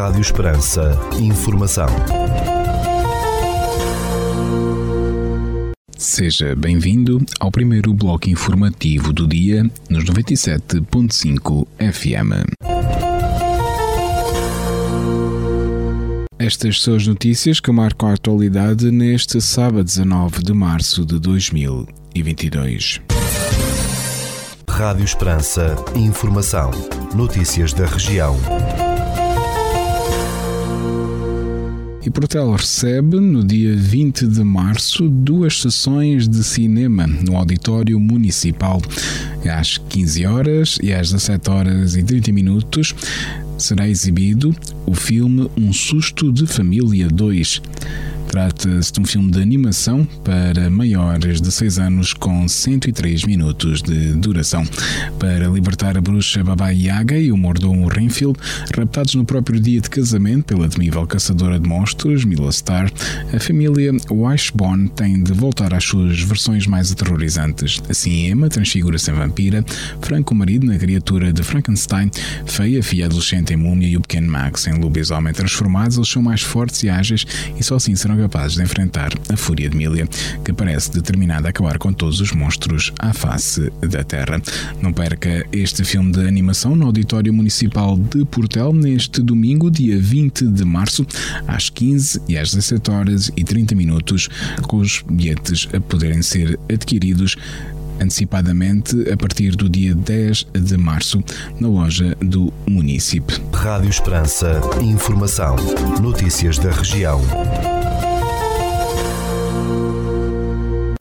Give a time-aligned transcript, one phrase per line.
[0.00, 0.98] Rádio Esperança.
[1.20, 1.86] Informação.
[5.94, 12.48] Seja bem-vindo ao primeiro bloco informativo do dia nos 97.5 FM.
[16.38, 23.02] Estas são as notícias que marcam a atualidade neste sábado 19 de março de 2022.
[24.66, 25.76] Rádio Esperança.
[25.94, 26.70] Informação.
[27.14, 28.34] Notícias da região.
[32.02, 38.80] E Portel recebe, no dia 20 de março, duas sessões de cinema no Auditório Municipal.
[39.44, 42.94] Às 15 horas e às 17 horas e 30 minutos
[43.58, 47.60] será exibido o filme Um Susto de Família 2.
[48.30, 54.12] Trata-se de um filme de animação para maiores de 6 anos com 103 minutos de
[54.12, 54.64] duração.
[55.18, 58.38] Para libertar a bruxa Baba Yaga e o mordomo Renfield,
[58.76, 62.88] raptados no próprio dia de casamento pela temível caçadora de monstros, Mila Star,
[63.34, 67.82] a família Washburn tem de voltar às suas versões mais aterrorizantes.
[67.88, 69.64] Assim, Emma transfigura-se em vampira,
[70.00, 72.08] Franco, o marido, na criatura de Frankenstein,
[72.46, 76.42] Feia, filha adolescente em múmia e o pequeno Max em lobisomem transformados, eles são mais
[76.42, 77.26] fortes e ágeis
[77.58, 80.06] e só assim serão capazes de enfrentar a fúria de Milia,
[80.44, 84.40] que parece determinada a acabar com todos os monstros à face da Terra.
[84.80, 90.46] Não perca este filme de animação no Auditório Municipal de Portel neste domingo, dia 20
[90.46, 91.06] de março,
[91.46, 94.28] às 15 e às 17 horas e 30 minutos,
[94.62, 97.36] com os bilhetes a poderem ser adquiridos
[98.00, 101.22] antecipadamente a partir do dia 10 de março
[101.60, 103.38] na loja do município.
[103.52, 104.60] Rádio Esperança.
[104.80, 105.56] Informação.
[106.00, 107.20] Notícias da região.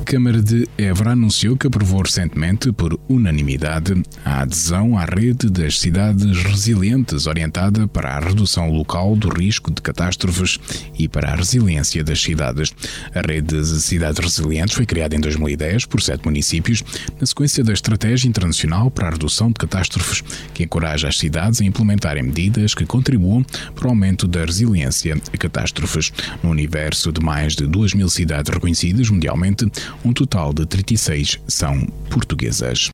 [0.09, 3.93] Câmara de Évora anunciou que aprovou recentemente, por unanimidade,
[4.25, 9.83] a adesão à rede das cidades resilientes orientada para a redução local do risco de
[9.83, 10.59] catástrofes
[10.97, 12.73] e para a resiliência das cidades.
[13.13, 16.83] A rede de cidades resilientes foi criada em 2010 por sete municípios,
[17.21, 20.23] na sequência da Estratégia Internacional para a Redução de Catástrofes,
[20.55, 23.43] que encoraja as cidades a implementarem medidas que contribuam
[23.75, 26.11] para o aumento da resiliência a catástrofes.
[26.41, 29.71] No universo de mais de 2 mil cidades reconhecidas mundialmente,
[30.03, 32.89] um total de 36 são portuguesas.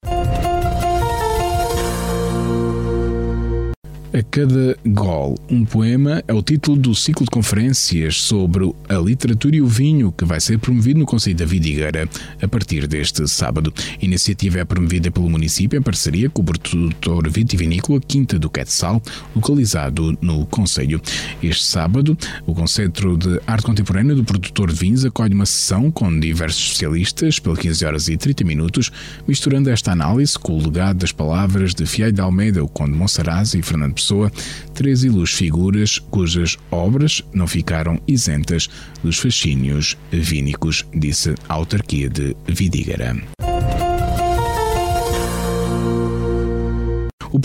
[4.16, 9.58] A cada gol, um poema é o título do ciclo de conferências sobre a literatura
[9.58, 12.08] e o vinho que vai ser promovido no Conselho da Vidigueira
[12.42, 13.74] a partir deste sábado.
[13.78, 19.03] A iniciativa é promovida pelo município em parceria com o produtor vitivinícola Quinta do Quetzal,
[19.36, 21.02] localizado no Conselho.
[21.44, 26.18] Este sábado, o Concentro de Arte Contemporânea do Produtor de Vinhos acolhe uma sessão com
[26.18, 28.94] diversos especialistas pelas 15 horas e 30 minutos,
[29.28, 33.53] misturando esta análise com o legado das palavras de Fiel de Almeida, o Conde Monsaraz
[33.53, 34.31] e Fernando Pessoa,
[34.75, 38.69] três ilus figuras cujas obras não ficaram isentas
[39.01, 43.16] dos fascínios vínicos, disse a autarquia de Vidígara.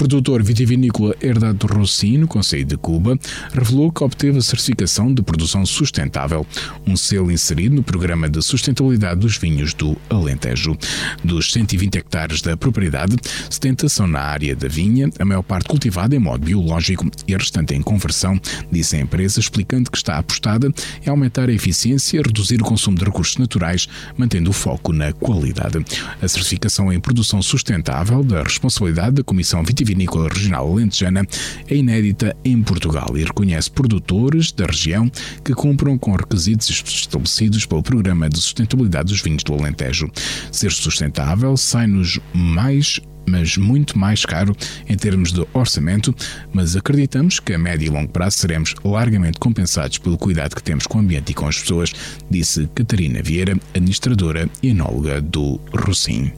[0.00, 3.18] Produtor vitivinícola Herdado Rossi, no Conselho de Cuba,
[3.52, 6.46] revelou que obteve a certificação de produção sustentável,
[6.86, 10.74] um selo inserido no programa de sustentabilidade dos vinhos do Alentejo.
[11.22, 13.14] Dos 120 hectares da propriedade,
[13.50, 17.36] 70 são na área da vinha, a maior parte cultivada em modo biológico e a
[17.36, 18.40] restante em conversão,
[18.72, 20.72] disse a empresa, explicando que está apostada
[21.06, 25.84] em aumentar a eficiência, reduzir o consumo de recursos naturais, mantendo o foco na qualidade.
[26.22, 31.26] A certificação em produção sustentável da responsabilidade da Comissão Vitivinícola vitivinícola regional alentejana
[31.68, 35.10] é inédita em Portugal e reconhece produtores da região
[35.44, 40.10] que cumpram com requisitos estabelecidos pelo Programa de Sustentabilidade dos Vinhos do Alentejo.
[40.52, 44.56] Ser sustentável sai-nos mais mas muito mais caro
[44.88, 46.12] em termos de orçamento,
[46.52, 50.84] mas acreditamos que a médio e longo prazo seremos largamente compensados pelo cuidado que temos
[50.84, 51.92] com o ambiente e com as pessoas,
[52.28, 56.32] disse Catarina Vieira, administradora e enóloga do Rocim.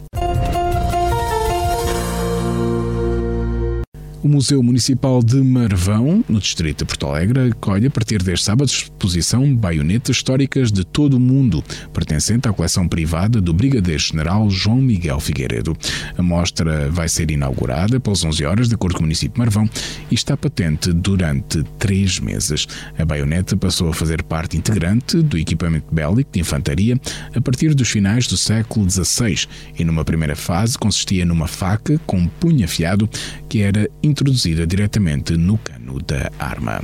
[4.22, 8.69] O Museu Municipal de Marvão, no distrito de Porto Alegre, acolhe a partir deste sábado
[8.69, 11.60] exposição Baionetas Históricas de todo o Mundo,
[11.92, 15.76] pertencente à coleção privada do Brigadeiro-General João Miguel Figueiredo.
[16.16, 19.69] A mostra vai ser inaugurada pelas 11 horas, de acordo com o município de Marvão,
[20.08, 22.68] e está patente durante três meses.
[22.96, 26.96] A baioneta passou a fazer parte integrante do equipamento bélico de infantaria
[27.34, 32.25] a partir dos finais do século XVI e, numa primeira fase, consistia numa faca com
[32.28, 33.10] punho afiado
[33.48, 36.81] que era introduzida diretamente no cano da arma.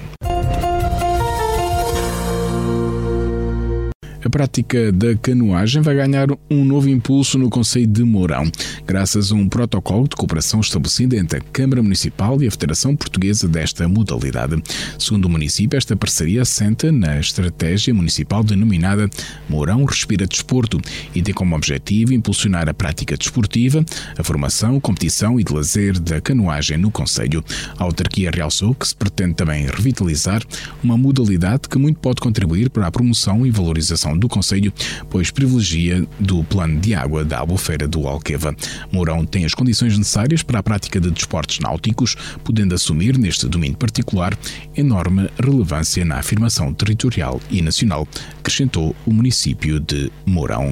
[4.29, 8.45] A prática da canoagem vai ganhar um novo impulso no Conselho de Mourão,
[8.87, 13.49] graças a um protocolo de cooperação estabelecido entre a Câmara Municipal e a Federação Portuguesa
[13.49, 14.63] desta modalidade.
[14.99, 19.09] Segundo o município, esta parceria assenta na estratégia municipal denominada
[19.49, 20.79] Mourão Respira Desporto
[21.15, 23.83] e tem como objetivo impulsionar a prática desportiva,
[24.19, 27.43] a formação, competição e de lazer da canoagem no Conselho.
[27.79, 30.43] A autarquia realçou que se pretende também revitalizar
[30.85, 34.73] uma modalidade que muito pode contribuir para a promoção e valorização do Conselho,
[35.09, 38.55] pois privilegia do plano de água da Albufeira do Alqueva.
[38.93, 43.76] Mourão tem as condições necessárias para a prática de desportos náuticos, podendo assumir, neste domínio
[43.76, 44.37] particular,
[44.76, 48.06] enorme relevância na afirmação territorial e nacional,
[48.38, 50.70] acrescentou o município de Mourão.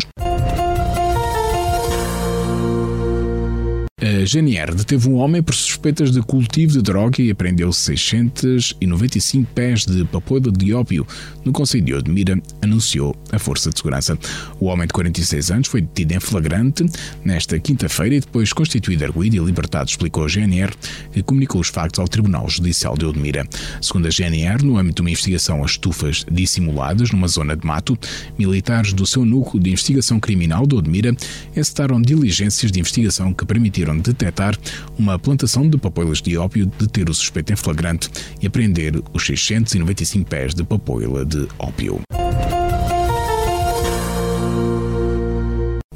[4.07, 9.85] A GNR deteve um homem por suspeitas de cultivo de droga e apreendeu 695 pés
[9.85, 11.05] de papoila de ópio
[11.45, 14.17] no Conselho de Odmira, anunciou a Força de Segurança.
[14.61, 16.87] O homem de 46 anos foi detido em flagrante
[17.25, 20.73] nesta quinta-feira e depois constituído arguído e libertado, explicou a GNR,
[21.13, 23.45] que comunicou os factos ao Tribunal Judicial de Odmira.
[23.81, 27.99] Segundo a GNR, no âmbito de uma investigação a estufas dissimuladas numa zona de mato,
[28.39, 31.17] militares do seu núcleo de investigação criminal de Odmira
[31.57, 34.57] encetaram diligências de investigação que permitiram conseguiram detectar
[34.99, 38.11] uma plantação de papoilas de ópio, deter o suspeito em flagrante
[38.41, 42.01] e apreender os 695 pés de papoila de ópio.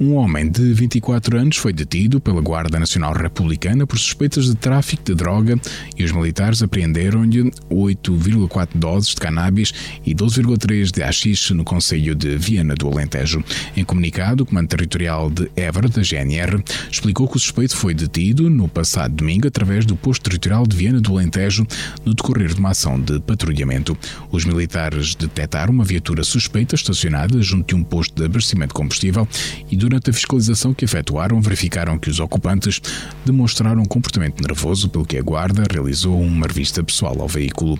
[0.00, 5.02] Um homem de 24 anos foi detido pela Guarda Nacional Republicana por suspeitas de tráfico
[5.04, 5.60] de droga
[5.94, 12.34] e os militares apreenderam-lhe 8,4 doses de cannabis e 12,3 de haxixe no Conselho de
[12.38, 13.44] Viana do Alentejo.
[13.76, 18.48] Em comunicado, o Comando Territorial de Évora, da GNR, explicou que o suspeito foi detido
[18.48, 21.66] no passado domingo através do posto territorial de Viana do Alentejo
[22.06, 23.94] no decorrer de uma ação de patrulhamento.
[24.32, 29.28] Os militares detectaram uma viatura suspeita estacionada junto de um posto de abastecimento de combustível
[29.70, 32.80] e durante Durante a fiscalização que efetuaram, verificaram que os ocupantes
[33.26, 37.76] demonstraram um comportamento nervoso, pelo que a Guarda realizou uma revista pessoal ao veículo.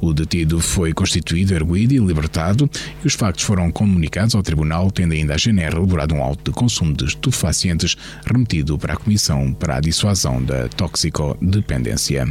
[0.00, 2.68] O detido foi constituído, erguido e libertado,
[3.04, 6.56] e os factos foram comunicados ao Tribunal, tendo ainda a GNR elaborado um auto de
[6.56, 12.26] consumo de estupefacientes remetido para a Comissão para a Dissuasão da Toxicodependência.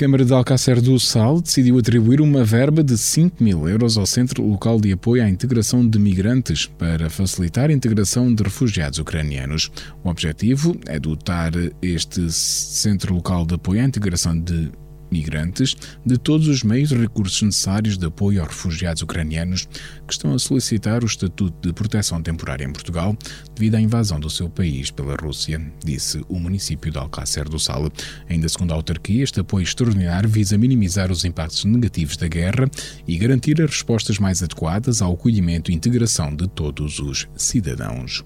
[0.00, 4.42] Câmara de Alcácer do Sal decidiu atribuir uma verba de 5 mil euros ao Centro
[4.42, 9.70] Local de Apoio à Integração de Migrantes para facilitar a integração de refugiados ucranianos.
[10.02, 11.52] O objetivo é dotar
[11.82, 14.72] este Centro Local de Apoio à Integração de
[15.10, 19.66] migrantes de todos os meios e recursos necessários de apoio aos refugiados ucranianos
[20.06, 23.16] que estão a solicitar o estatuto de proteção temporária em Portugal
[23.54, 27.90] devido à invasão do seu país pela Rússia, disse o município de Alcácer do Sal.
[28.28, 32.70] Ainda segundo a autarquia, este apoio extraordinário visa minimizar os impactos negativos da guerra
[33.06, 38.22] e garantir as respostas mais adequadas ao acolhimento e integração de todos os cidadãos.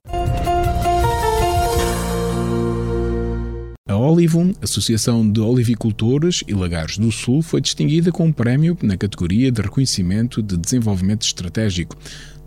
[3.94, 8.96] A Olivum, Associação de Olivicultores e Lagares do Sul, foi distinguida com um prémio na
[8.96, 11.96] categoria de reconhecimento de desenvolvimento estratégico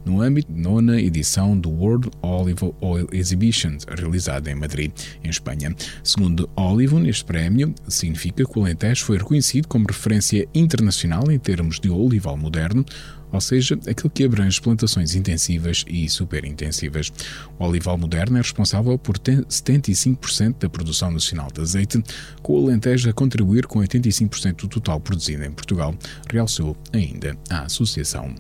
[0.08, 4.92] no âmbito da nona edição do World Olive Oil Exhibition, realizada em Madrid,
[5.24, 5.76] em Espanha.
[6.02, 11.80] Segundo Olivum, este prémio significa que o Alentejo foi reconhecido como referência internacional em termos
[11.80, 12.86] de olival moderno,
[13.32, 17.12] ou seja, aquilo que abrange plantações intensivas e superintensivas.
[17.60, 22.02] O olival moderno é responsável por 75% da produção nacional de azeite,
[22.42, 25.94] com o Alentejo a contribuir com 85% do total produzido em Portugal,
[26.32, 28.34] realçou ainda a associação.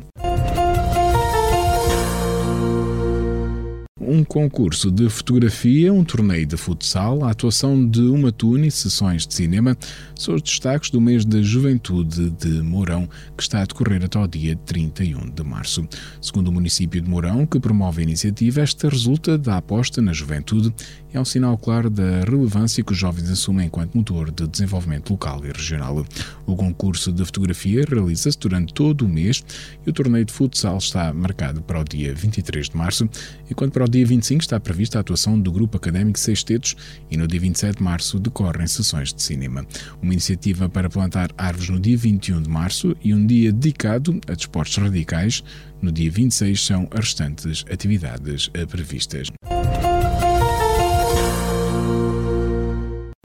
[4.08, 9.28] Um concurso de fotografia, um torneio de futsal, a atuação de uma tune e sessões
[9.28, 9.78] de cinema
[10.16, 14.26] são os destaques do mês da juventude de Mourão, que está a decorrer até ao
[14.26, 15.86] dia 31 de março.
[16.22, 20.74] Segundo o município de Mourão, que promove a iniciativa, esta resulta da aposta na juventude
[21.14, 25.12] e é um sinal claro da relevância que os jovens assumem enquanto motor de desenvolvimento
[25.12, 26.06] local e regional.
[26.46, 29.44] O concurso de fotografia realiza-se durante todo o mês
[29.86, 33.10] e o torneio de futsal está marcado para o dia 23 de março,
[33.50, 36.76] enquanto para o dia dia 25 está prevista a atuação do Grupo Académico Sextetos
[37.10, 39.66] e no dia 27 de março decorrem sessões de cinema.
[40.00, 44.36] Uma iniciativa para plantar árvores no dia 21 de março e um dia dedicado a
[44.36, 45.44] desportos radicais.
[45.82, 49.32] No dia 26 são as restantes atividades previstas.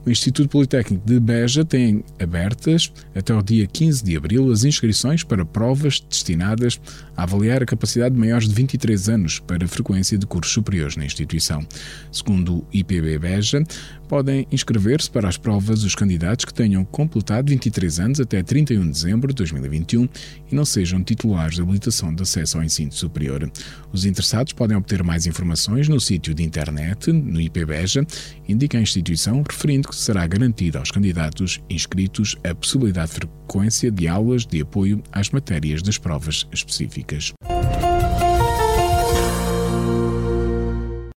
[0.04, 5.22] O Instituto Politécnico de Beja tem abertas até o dia 15 de abril as inscrições
[5.22, 6.80] para provas destinadas
[7.16, 11.04] a avaliar a capacidade de maiores de 23 anos para frequência de cursos superiores na
[11.04, 11.64] instituição.
[12.10, 13.62] Segundo o IPB Beja,
[14.08, 18.90] podem inscrever-se para as provas os candidatos que tenham completado 23 anos até 31 de
[18.90, 20.08] dezembro de 2021
[20.50, 23.50] e não sejam titulares de habilitação de acesso ao ensino superior.
[23.92, 28.04] Os interessados podem obter mais informações no sítio de internet, no IPBeja,
[28.48, 34.46] indica a instituição, referindo será garantida aos candidatos inscritos a possibilidade de frequência de aulas
[34.46, 37.32] de apoio às matérias das provas específicas.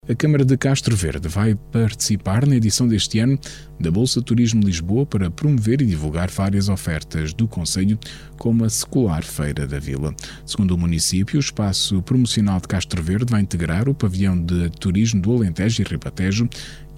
[0.08, 3.38] A Câmara de Castro Verde vai participar na edição deste ano
[3.82, 7.98] da Bolsa Turismo Lisboa para promover e divulgar várias ofertas do Conselho,
[8.38, 10.14] como a secular Feira da Vila.
[10.46, 15.20] Segundo o município, o espaço promocional de Castro Verde vai integrar o pavilhão de turismo
[15.20, 16.48] do Alentejo e Ribatejo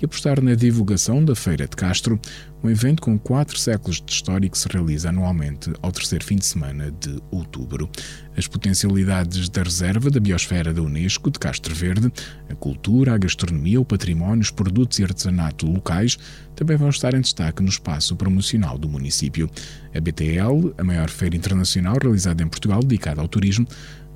[0.00, 2.20] e apostar na divulgação da Feira de Castro,
[2.62, 6.46] um evento com quatro séculos de história que se realiza anualmente ao terceiro fim de
[6.46, 7.88] semana de outubro.
[8.36, 12.12] As potencialidades da reserva da biosfera da Unesco de Castro Verde,
[12.48, 16.18] a cultura, a gastronomia, o património, os produtos e artesanato locais
[16.54, 19.50] também vão estar em destaque no espaço promocional do município.
[19.94, 23.66] A BTL, a maior feira internacional realizada em Portugal dedicada ao turismo,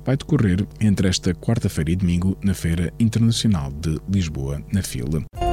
[0.05, 5.48] vai decorrer entre esta quarta-feira e domingo na Feira Internacional de Lisboa, na FIL.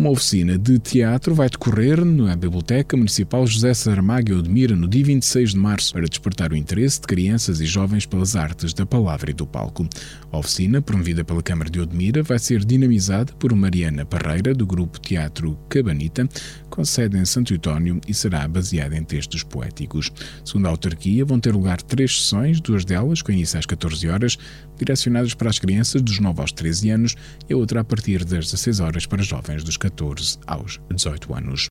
[0.00, 5.50] Uma oficina de teatro vai decorrer na Biblioteca Municipal José Saramago Odmira no dia 26
[5.50, 9.34] de março para despertar o interesse de crianças e jovens pelas artes da palavra e
[9.34, 9.86] do palco.
[10.32, 14.98] A oficina, promovida pela Câmara de Odmira, vai ser dinamizada por Mariana Parreira, do grupo
[14.98, 16.26] Teatro Cabanita,
[16.70, 20.10] com sede em Santo António e será baseada em textos poéticos.
[20.42, 24.38] Segundo a autarquia, vão ter lugar três sessões, duas delas com início às 14 horas,
[24.78, 27.16] direcionadas para as crianças dos 9 aos 13 anos
[27.46, 29.89] e a outra a partir das 16 horas para jovens dos 14
[30.46, 31.66] aos 18 anos.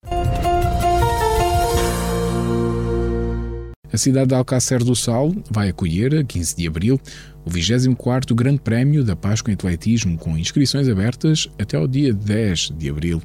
[3.92, 7.02] A cidade de Alcácer do Sal vai acolher, a 15 de abril,
[7.44, 12.74] o 24º Grande Prémio da Páscoa em Atletismo, com inscrições abertas até ao dia 10
[12.78, 13.20] de abril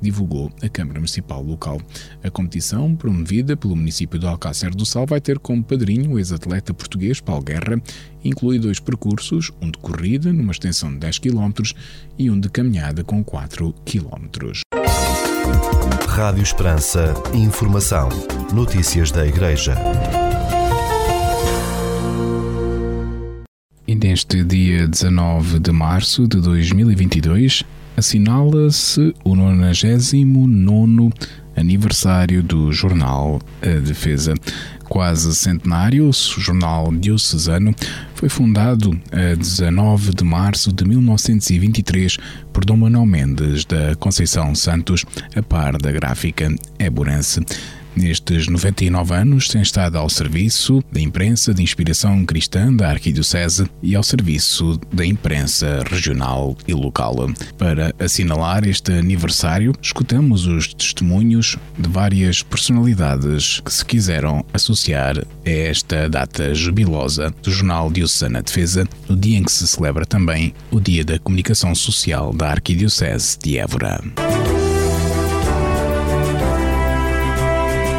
[0.00, 1.80] divulgou a Câmara Municipal local.
[2.22, 6.74] A competição, promovida pelo município de Alcácer do Sal, vai ter como padrinho o ex-atleta
[6.74, 7.80] português Paulo Guerra,
[8.24, 11.52] inclui dois percursos, um de corrida, numa extensão de 10 km,
[12.18, 14.52] e um de caminhada com 4 km.
[16.08, 17.14] Rádio Esperança.
[17.34, 18.08] Informação.
[18.52, 19.74] Notícias da Igreja.
[23.86, 27.62] E neste dia 19 de março de 2022,
[27.96, 31.12] assinala-se o 99
[31.56, 34.34] aniversário do jornal A Defesa.
[34.88, 37.74] Quase centenário, o jornal diocesano
[38.14, 42.18] foi fundado a 19 de março de 1923
[42.52, 47.40] por Dom Manuel Mendes da Conceição Santos, a par da gráfica Eburense
[47.96, 53.96] nestes 99 anos tem estado ao serviço da imprensa de inspiração cristã da Arquidiocese e
[53.96, 57.16] ao serviço da imprensa regional e local.
[57.56, 65.50] Para assinalar este aniversário, escutamos os testemunhos de várias personalidades que se quiseram associar a
[65.50, 70.80] esta data jubilosa do Jornal Diocesana Defesa, no dia em que se celebra também o
[70.80, 74.00] Dia da Comunicação Social da Arquidiocese de Évora.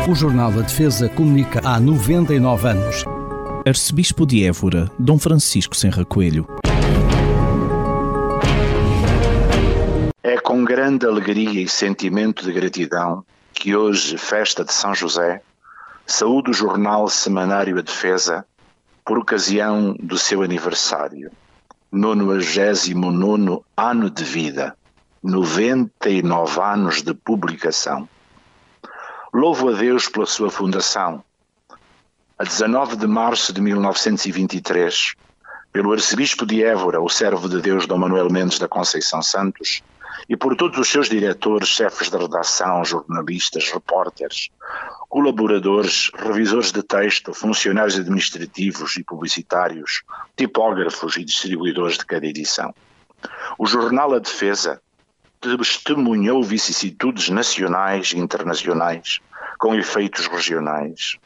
[0.09, 3.03] O Jornal da Defesa comunica há 99 anos.
[3.67, 6.47] Arcebispo de Évora, Dom Francisco Senra Coelho.
[10.23, 15.41] É com grande alegria e sentimento de gratidão que hoje, festa de São José,
[16.05, 18.45] saúde o jornal semanário A Defesa
[19.03, 21.29] por ocasião do seu aniversário,
[21.91, 24.73] 99 ano de vida,
[25.21, 28.07] 99 anos de publicação.
[29.33, 31.21] Louvo a Deus pela sua fundação.
[32.39, 35.15] A 19 de março de 1923,
[35.71, 39.83] pelo arcebispo de Évora, o servo de Deus Dom Manuel Mendes da Conceição Santos,
[40.29, 44.49] e por todos os seus diretores, chefes de redação, jornalistas, repórteres,
[45.09, 50.03] colaboradores, revisores de texto, funcionários administrativos e publicitários,
[50.37, 52.73] tipógrafos e distribuidores de cada edição.
[53.57, 54.81] O jornal A Defesa
[55.39, 59.19] testemunhou vicissitudes nacionais e internacionais
[59.57, 61.17] com efeitos regionais,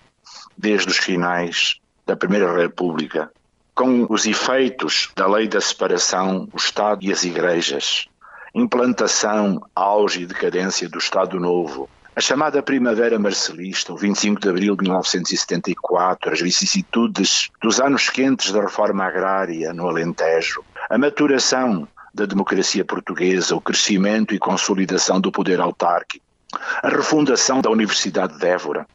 [0.58, 3.32] desde os finais da Primeira República,
[3.74, 8.08] com os efeitos da lei da separação, o Estado e as igrejas,
[8.53, 14.75] implantação, auge e decadência do Estado Novo, a chamada Primavera Marcelista, o 25 de abril
[14.75, 22.25] de 1974, as vicissitudes dos anos quentes da reforma agrária no Alentejo, a maturação da
[22.25, 26.25] democracia portuguesa, o crescimento e consolidação do poder autárquico,
[26.84, 28.86] a refundação da Universidade de Évora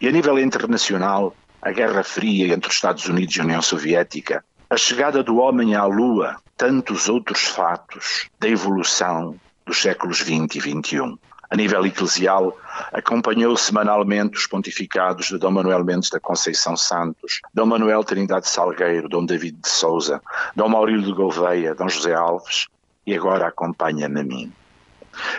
[0.00, 4.44] e, a nível internacional, a Guerra Fria entre os Estados Unidos e a União Soviética,
[4.68, 10.60] a chegada do homem à Lua, tantos outros fatos da evolução dos séculos XX e
[10.60, 11.18] XXI.
[11.56, 12.54] A nível eclesial,
[12.92, 19.08] acompanhou semanalmente os pontificados de Dom Manuel Mendes da Conceição Santos, Dom Manuel Trindade Salgueiro,
[19.08, 20.20] Dom David de Souza,
[20.54, 22.66] Dom Maurílio de Gouveia, Dom José Alves
[23.06, 24.52] e agora acompanha-me a mim.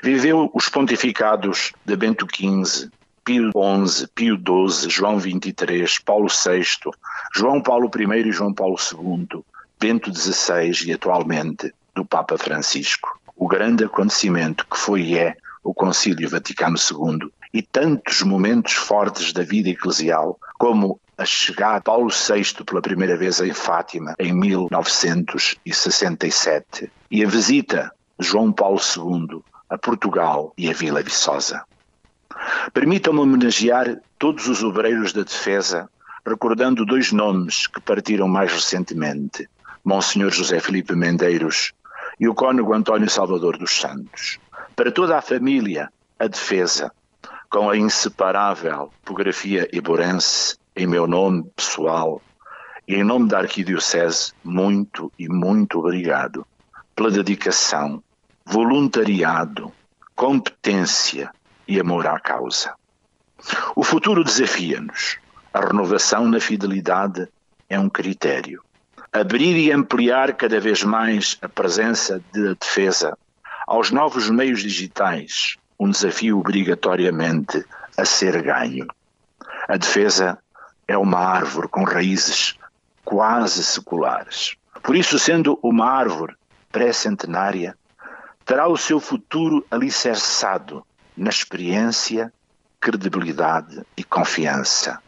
[0.02, 2.90] Viveu os pontificados de Bento XV,
[3.24, 3.52] Pio
[3.86, 6.66] XI, Pio XII, João XXIII, Paulo VI,
[7.36, 9.46] João Paulo I e João Paulo II,
[9.80, 13.20] Bento XVI e atualmente do Papa Francisco.
[13.36, 19.34] O grande acontecimento que foi e é o Concílio Vaticano II e tantos momentos fortes
[19.34, 24.32] da vida eclesial, como a chegada de Paulo VI pela primeira vez em Fátima em
[24.32, 31.66] 1967 e a visita de João Paulo II a Portugal e a Vila Viçosa.
[32.74, 35.90] Permitam-me homenagear todos os obreiros da defesa,
[36.26, 39.50] recordando dois nomes que partiram mais recentemente,
[39.84, 41.74] Monsenhor José Felipe Mendeiros
[42.18, 44.40] e o cônego António Salvador dos Santos.
[44.78, 46.92] Para toda a família, a defesa,
[47.50, 52.22] com a inseparável tipografia iborense em meu nome pessoal
[52.88, 56.46] e em nome da Arquidiocese, muito e muito obrigado
[56.96, 58.04] pela dedicação,
[58.46, 59.74] voluntariado,
[60.16, 61.32] competência
[61.68, 62.76] e amor à causa.
[63.76, 65.18] O futuro desafia-nos.
[65.52, 67.28] A renovação na fidelidade
[67.68, 68.62] é um critério.
[69.12, 73.18] Abrir e ampliar cada vez mais a presença da defesa
[73.68, 77.66] aos novos meios digitais, um desafio obrigatoriamente
[77.98, 78.88] a ser ganho.
[79.68, 80.40] A defesa
[80.88, 82.58] é uma árvore com raízes
[83.04, 84.56] quase seculares.
[84.82, 86.34] Por isso, sendo uma árvore
[86.72, 87.78] pré-centenária,
[88.46, 92.32] terá o seu futuro alicerçado na experiência,
[92.80, 95.00] credibilidade e confiança,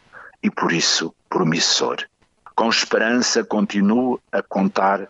[0.44, 2.04] e por isso promissor.
[2.54, 5.08] Com esperança, continuo a contar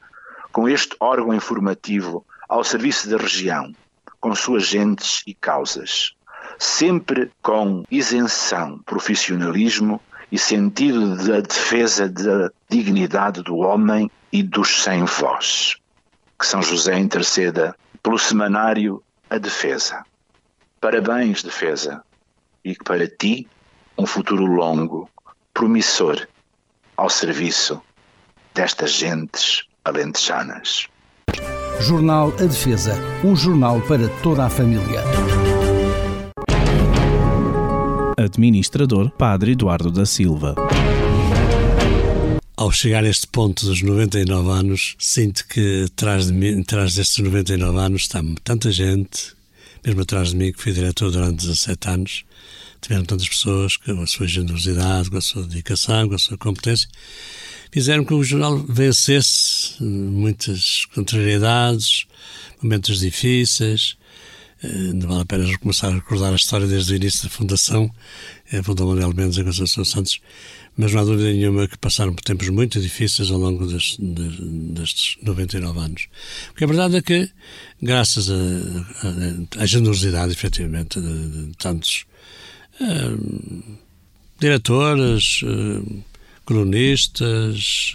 [0.51, 3.72] com este órgão informativo ao serviço da região,
[4.20, 6.15] com suas gentes e causas,
[6.58, 10.01] sempre com isenção, profissionalismo
[10.32, 15.77] e sentido da defesa da dignidade do homem e dos sem voz.
[16.38, 20.03] Que São José interceda pelo semanário A Defesa.
[20.82, 22.01] Parabéns, defesa,
[22.64, 23.48] e que para ti
[23.98, 25.09] um futuro longo,
[25.53, 26.25] promissor,
[26.96, 27.81] ao serviço
[28.53, 30.88] destas gentes alentejanas.
[31.81, 35.01] Jornal A Defesa, um jornal para toda a família.
[38.18, 40.55] Administrador Padre Eduardo da Silva.
[42.57, 47.24] Ao chegar a este ponto dos 99 anos, sinto que atrás, de mim, atrás destes
[47.24, 49.39] 99 anos está tanta gente
[49.85, 52.25] mesmo atrás de mim, que fui diretor durante 17 anos,
[52.81, 56.37] tiveram tantas pessoas que, com a sua generosidade, com a sua dedicação, com a sua
[56.37, 56.89] competência,
[57.72, 62.05] fizeram que o jornal vencesse muitas contrariedades,
[62.62, 63.98] momentos difíceis.
[64.62, 67.90] Eh, não vale a pena começar a recordar a história desde o início da fundação,
[68.51, 70.20] a Fundação Manuel Mendes e Conceição Santos,
[70.75, 75.18] mas não há dúvida nenhuma que passaram por tempos muito difíceis ao longo destes, destes
[75.22, 76.08] 99 anos.
[76.48, 77.29] Porque a verdade é que,
[77.82, 78.29] graças
[79.58, 82.05] à generosidade, efetivamente, de, de tantos
[82.82, 83.77] uh,
[84.40, 86.03] diretores, uh,
[86.50, 87.94] cronistas,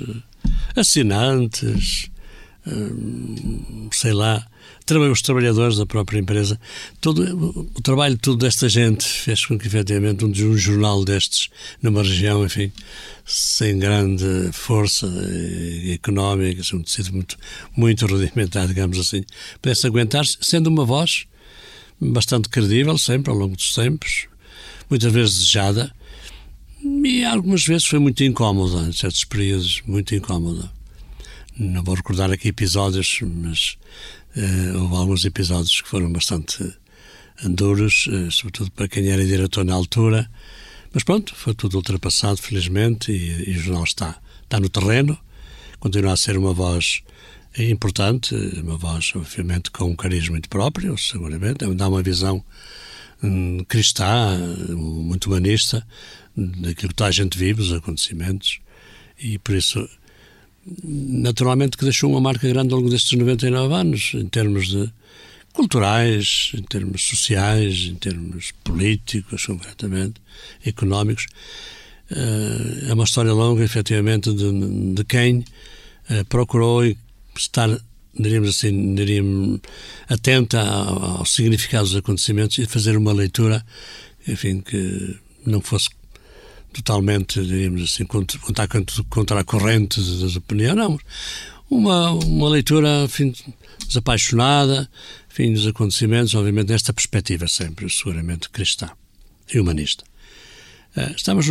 [0.76, 2.08] assinantes,
[3.90, 4.46] sei lá,
[5.10, 6.58] os trabalhadores da própria empresa,
[7.00, 11.48] todo o trabalho todo desta gente fez com que efetivamente um, um jornal destes
[11.82, 12.70] numa região, enfim,
[13.26, 15.08] sem grande força
[15.92, 17.36] económica, um tecido muito,
[17.76, 19.24] muito rudimentar, digamos assim,
[19.60, 21.26] pudesse aguentar-se, sendo uma voz
[22.00, 24.28] bastante credível sempre, ao longo dos tempos,
[24.88, 25.92] muitas vezes desejada,
[26.84, 30.70] e algumas vezes foi muito incómoda, em certos períodos, muito incómoda.
[31.56, 33.76] Não vou recordar aqui episódios, mas
[34.36, 36.74] Uh, houve alguns episódios que foram bastante
[37.50, 40.28] duros, uh, sobretudo para quem era diretor na altura.
[40.92, 45.16] Mas pronto, foi tudo ultrapassado, felizmente, e, e o jornal está, está no terreno,
[45.78, 47.02] continua a ser uma voz
[47.56, 52.44] importante, uma voz, obviamente, com um carisma muito próprio, seguramente, dá uma visão
[53.68, 54.38] cristã,
[54.70, 55.86] muito humanista,
[56.36, 58.60] daquilo que toda a gente vive, os acontecimentos,
[59.18, 59.88] e por isso
[60.82, 64.90] naturalmente que deixou uma marca grande ao longo destes 99 anos, em termos de
[65.52, 70.20] culturais, em termos sociais, em termos políticos, concretamente,
[70.66, 71.26] económicos.
[72.10, 75.44] Eh, é uma história longa, efetivamente, de, de quem
[76.10, 76.84] eh, procurou
[77.36, 77.70] estar
[78.18, 79.60] diríamos assim, diríamos,
[80.08, 83.64] atenta aos significados dos acontecimentos e fazer uma leitura,
[84.26, 85.90] enfim, que não fosse
[86.72, 88.38] totalmente, diríamos assim, contra,
[89.08, 90.98] contra a corrente das opiniões, não.
[91.70, 93.32] Uma, uma leitura, enfim,
[93.86, 94.88] desapaixonada,
[95.30, 98.90] enfim, dos acontecimentos, obviamente, nesta perspectiva sempre, seguramente cristã
[99.52, 100.04] e humanista.
[100.96, 101.46] Eh, estamos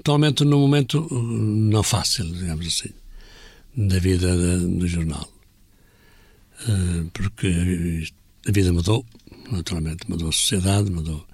[0.00, 2.90] atualmente num momento uh, não fácil, digamos assim,
[3.76, 5.28] da vida do jornal.
[6.66, 8.04] Eh, porque
[8.46, 9.04] a vida mudou,
[9.50, 11.24] naturalmente, mudou a sociedade, mudou,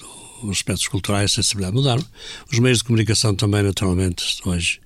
[0.00, 2.04] mudou os aspectos culturais, a sensibilidade mudaram.
[2.50, 4.80] Os meios de comunicação também, naturalmente, hoje,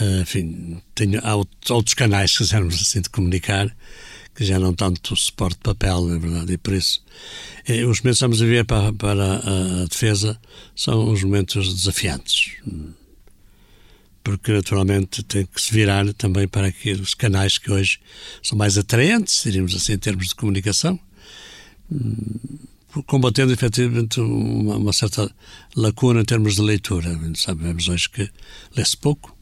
[0.00, 3.74] eh, enfim, tem, há outros canais, se quisermos assim, de comunicar,
[4.34, 7.02] que já não tanto suporte papel, na verdade, e por isso
[7.66, 10.40] eh, os momentos que estamos a viver para, para a defesa
[10.74, 12.52] são os momentos desafiantes.
[14.22, 17.98] Porque, naturalmente, tem que se virar também para aqueles canais que hoje
[18.42, 20.98] são mais atraentes, diríamos assim, em termos de comunicação,
[21.90, 22.58] hum,
[23.06, 25.28] combatendo efetivamente uma, uma certa
[25.74, 27.18] lacuna em termos de leitura.
[27.34, 28.30] Sabemos hoje que
[28.76, 29.36] lê-se pouco,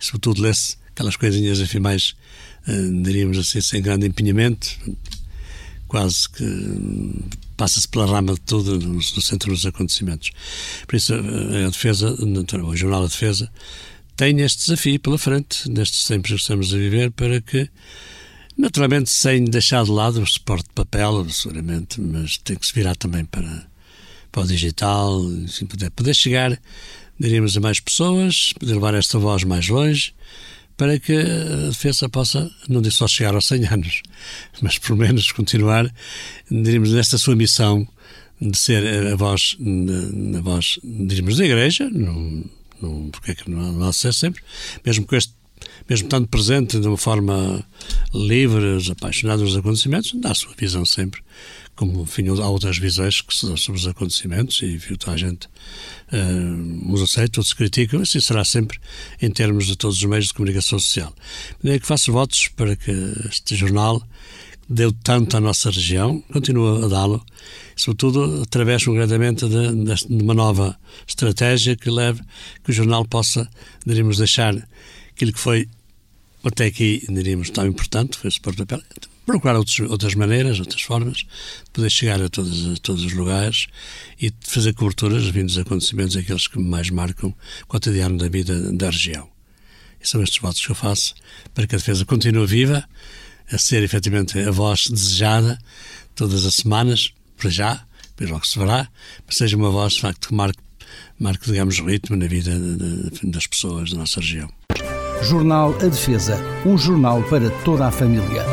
[0.00, 2.16] e sobretudo lê-se aquelas coisinhas, enfim, mais
[2.66, 4.68] eh, diríamos assim, sem grande empenhamento,
[5.86, 7.22] quase que hum,
[7.56, 10.30] passa-se pela rama de tudo no, centro dos acontecimentos.
[10.86, 13.50] Por isso, a defesa, o Jornal da Defesa,
[14.18, 17.70] tem este desafio pela frente, nestes tempos que estamos a viver, para que,
[18.56, 22.96] naturalmente, sem deixar de lado o suporte de papel, seguramente, mas tem que se virar
[22.96, 23.64] também para,
[24.32, 26.60] para o digital, assim, poder, poder chegar,
[27.16, 30.12] diríamos, a mais pessoas, poder levar esta voz mais longe,
[30.76, 34.02] para que a defesa possa, não digo só chegar aos 100 anos,
[34.60, 35.88] mas pelo menos continuar,
[36.50, 37.86] diríamos, nesta sua missão
[38.40, 39.56] de ser a voz,
[40.36, 42.44] a voz diríamos, da Igreja, não,
[42.80, 44.42] não, porque é que não há de sempre,
[44.84, 45.36] mesmo com este
[45.88, 47.64] mesmo estando presente de uma forma
[48.14, 51.20] livre, apaixonado dos acontecimentos, dá a sua visão sempre
[51.78, 55.46] como enfim, há outras visões que são sobre os acontecimentos e viu toda a gente
[55.46, 58.80] uh, os aceita, outros criticam, assim será sempre
[59.22, 61.14] em termos de todos os meios de comunicação social.
[61.62, 62.90] É que faço votos para que
[63.28, 64.02] este jornal
[64.68, 67.24] deu tanto à nossa região, continua a dá-lo,
[67.74, 72.20] sobretudo através concretamente de, de, uma nova estratégia que leve
[72.62, 73.48] que o jornal possa,
[73.86, 74.54] diríamos, deixar
[75.10, 75.68] aquilo que foi
[76.44, 78.82] até aqui, diríamos, tão importante, foi o suporte papel,
[79.24, 81.26] procurar outros, outras maneiras, outras formas de
[81.72, 83.66] poder chegar a todos, a todos os lugares
[84.20, 88.90] e fazer coberturas vindos dos acontecimentos, aqueles que mais marcam o cotidiano da vida da
[88.90, 89.28] região.
[90.00, 91.14] E são estes votos que eu faço
[91.52, 92.88] para que a defesa continue viva,
[93.52, 95.58] a ser efetivamente a voz desejada
[96.14, 98.88] todas as semanas, para já, depois logo se verá,
[99.26, 100.58] mas seja uma voz de facto que marque,
[101.18, 104.50] marque digamos, ritmo na vida de, de, das pessoas da nossa região.
[105.22, 108.44] Jornal A Defesa, um jornal para toda a família.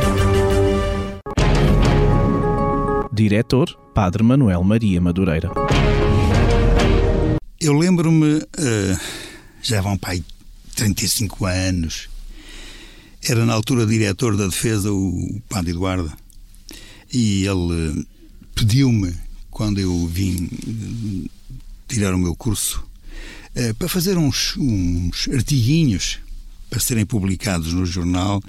[3.12, 5.50] Diretor, Padre Manuel Maria Madureira.
[7.60, 9.00] Eu lembro-me, uh,
[9.62, 10.24] já vão para aí
[10.76, 12.10] 35 anos,
[13.28, 16.12] era na altura diretor da defesa o Padre Eduardo,
[17.12, 18.08] e ele uh,
[18.54, 19.16] pediu-me,
[19.50, 21.30] quando eu vim uh,
[21.88, 22.84] tirar o meu curso,
[23.80, 26.20] para fazer uns, uns artiguinhos
[26.70, 28.44] para serem publicados no jornal,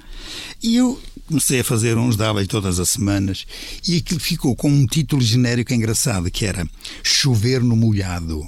[0.61, 3.45] e eu comecei a fazer uns, dava-lhe todas as semanas,
[3.87, 6.67] e aquilo ficou com um título genérico engraçado, que era
[7.03, 8.45] Chover no Molhado.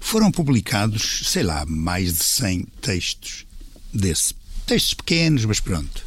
[0.00, 3.46] Foram publicados, sei lá, mais de 100 textos
[3.92, 4.39] desse.
[4.66, 6.04] Textos pequenos, mas pronto.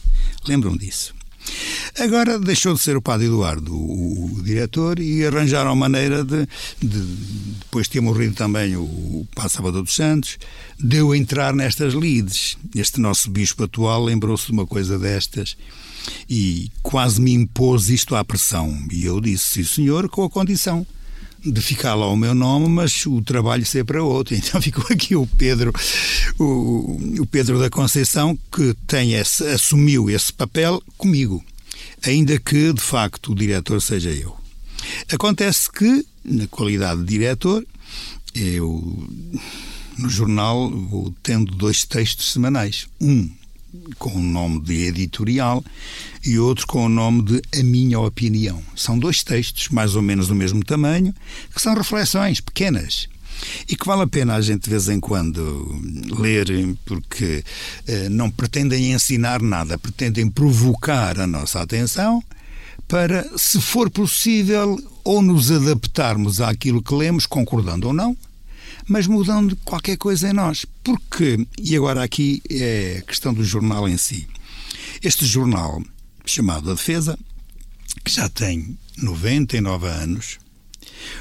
[0.47, 1.13] Lembram disso.
[1.99, 6.47] Agora deixou de ser o Padre Eduardo o, o diretor e arranjaram maneira de,
[6.81, 6.99] de,
[7.59, 10.37] depois de ter morrido também o, o Padre Salvador dos Santos,
[10.79, 12.57] deu a entrar nestas lides.
[12.73, 15.55] Este nosso bispo atual lembrou-se de uma coisa destas
[16.29, 18.75] e quase me impôs isto à pressão.
[18.91, 20.85] E eu disse, sim senhor, com a condição
[21.45, 24.35] de ficar lá o meu nome, mas o trabalho ser para outro.
[24.43, 25.73] Então ficou aqui o Pedro,
[26.39, 31.43] o, o Pedro da Conceição, que tem esse, assumiu esse papel comigo,
[32.05, 34.35] ainda que de facto o diretor seja eu.
[35.11, 37.65] Acontece que, na qualidade de diretor,
[38.35, 39.07] eu
[39.97, 42.87] no jornal vou tendo dois textos semanais.
[42.99, 43.29] Um
[43.97, 45.63] com o nome de editorial
[46.25, 48.61] e outro com o nome de A Minha Opinião.
[48.75, 51.13] São dois textos, mais ou menos do mesmo tamanho,
[51.53, 53.07] que são reflexões pequenas
[53.67, 55.81] e que vale a pena a gente de vez em quando
[56.19, 56.47] ler,
[56.85, 57.43] porque
[57.87, 62.23] eh, não pretendem ensinar nada, pretendem provocar a nossa atenção
[62.87, 68.15] para, se for possível, ou nos adaptarmos àquilo que lemos, concordando ou não,
[68.87, 70.65] mas mudando qualquer coisa em nós.
[70.83, 74.27] Porque, e agora aqui é a questão do jornal em si.
[75.01, 75.81] Este jornal
[76.25, 77.17] chamado A Defesa,
[78.03, 80.39] que já tem 99 anos.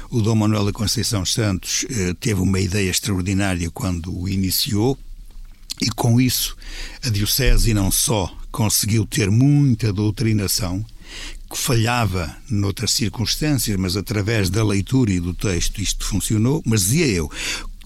[0.09, 4.97] O Dom Manuel da Conceição Santos eh, teve uma ideia extraordinária quando o iniciou,
[5.81, 6.55] e com isso
[7.03, 10.85] a Diocese, não só, conseguiu ter muita doutrinação,
[11.53, 16.63] que falhava noutras circunstâncias, mas através da leitura e do texto isto funcionou.
[16.65, 17.31] Mas dizia eu,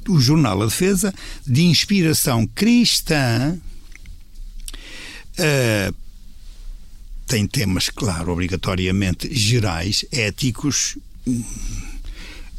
[0.08, 1.14] o jornal A Defesa,
[1.46, 3.60] de inspiração cristã,
[5.38, 5.96] uh,
[7.28, 10.98] tem temas, claro, obrigatoriamente gerais, éticos,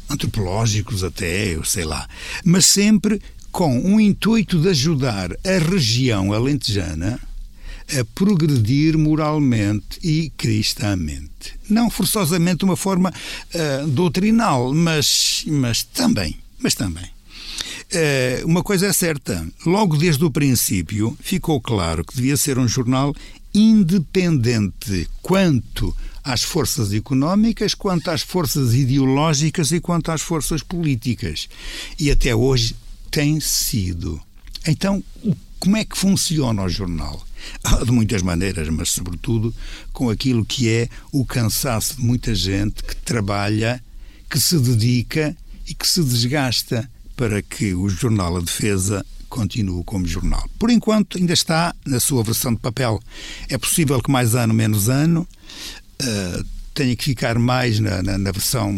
[0.07, 2.07] antropológicos até, eu sei lá,
[2.45, 3.19] mas sempre
[3.51, 7.19] com um intuito de ajudar a região alentejana
[7.97, 11.57] a progredir moralmente e cristamente.
[11.69, 16.37] Não forçosamente uma forma uh, doutrinal, mas, mas também.
[16.59, 17.05] Mas também.
[17.05, 22.67] Uh, uma coisa é certa, logo desde o princípio ficou claro que devia ser um
[22.67, 23.15] jornal
[23.53, 31.47] independente quanto às forças económicas, quanto às forças ideológicas e quanto às forças políticas.
[31.99, 32.75] E até hoje
[33.09, 34.21] tem sido.
[34.67, 35.03] Então,
[35.59, 37.25] como é que funciona o jornal?
[37.85, 39.53] De muitas maneiras, mas sobretudo
[39.91, 43.83] com aquilo que é o cansaço de muita gente que trabalha,
[44.29, 45.35] que se dedica
[45.67, 50.49] e que se desgasta para que o jornal A Defesa continue como jornal.
[50.57, 52.99] Por enquanto, ainda está na sua versão de papel.
[53.47, 55.27] É possível que mais ano, menos ano,
[56.01, 58.73] uh, tenha que ficar mais na, na, na versão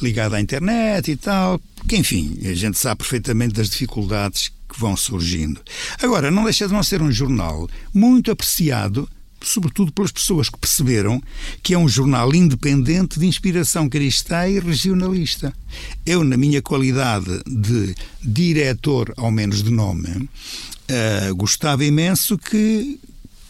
[0.00, 4.96] ligada à internet e tal, porque, enfim, a gente sabe perfeitamente das dificuldades que vão
[4.96, 5.60] surgindo.
[6.02, 9.08] Agora, não deixa de não ser um jornal muito apreciado,
[9.40, 11.22] sobretudo pelas pessoas que perceberam
[11.62, 15.52] que é um jornal independente de inspiração cristã e regionalista.
[16.06, 22.98] Eu, na minha qualidade de diretor, ao menos de nome, uh, gostava imenso que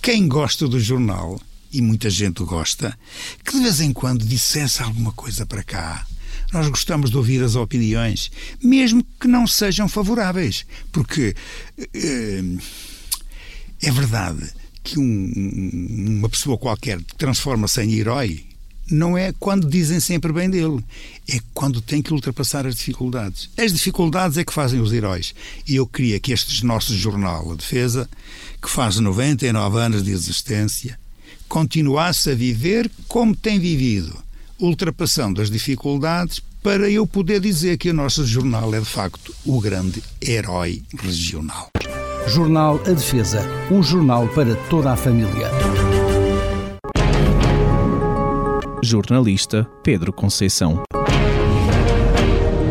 [0.01, 1.41] quem gosta do jornal,
[1.73, 2.99] e muita gente gosta,
[3.45, 6.07] que de vez em quando dissesse alguma coisa para cá
[6.53, 8.31] nós gostamos de ouvir as opiniões,
[8.63, 11.35] mesmo que não sejam favoráveis, porque
[11.95, 12.43] é,
[13.83, 14.51] é verdade
[14.85, 18.45] que um, uma pessoa qualquer transforma-se em herói
[18.91, 20.85] não é quando dizem sempre bem dele,
[21.29, 23.49] é quando tem que ultrapassar as dificuldades.
[23.57, 25.35] As dificuldades é que fazem os heróis.
[25.67, 28.09] E eu queria que este nosso jornal, A Defesa,
[28.61, 30.99] que faz 99 anos de existência,
[31.49, 34.23] continuasse a viver como tem vivido
[34.63, 39.61] ultrapassando as dificuldades para eu poder dizer que o nosso jornal é de facto o
[39.61, 41.69] grande herói regional.
[42.29, 45.51] Jornal A Defesa, um jornal para toda a família.
[48.81, 50.83] Jornalista Pedro Conceição.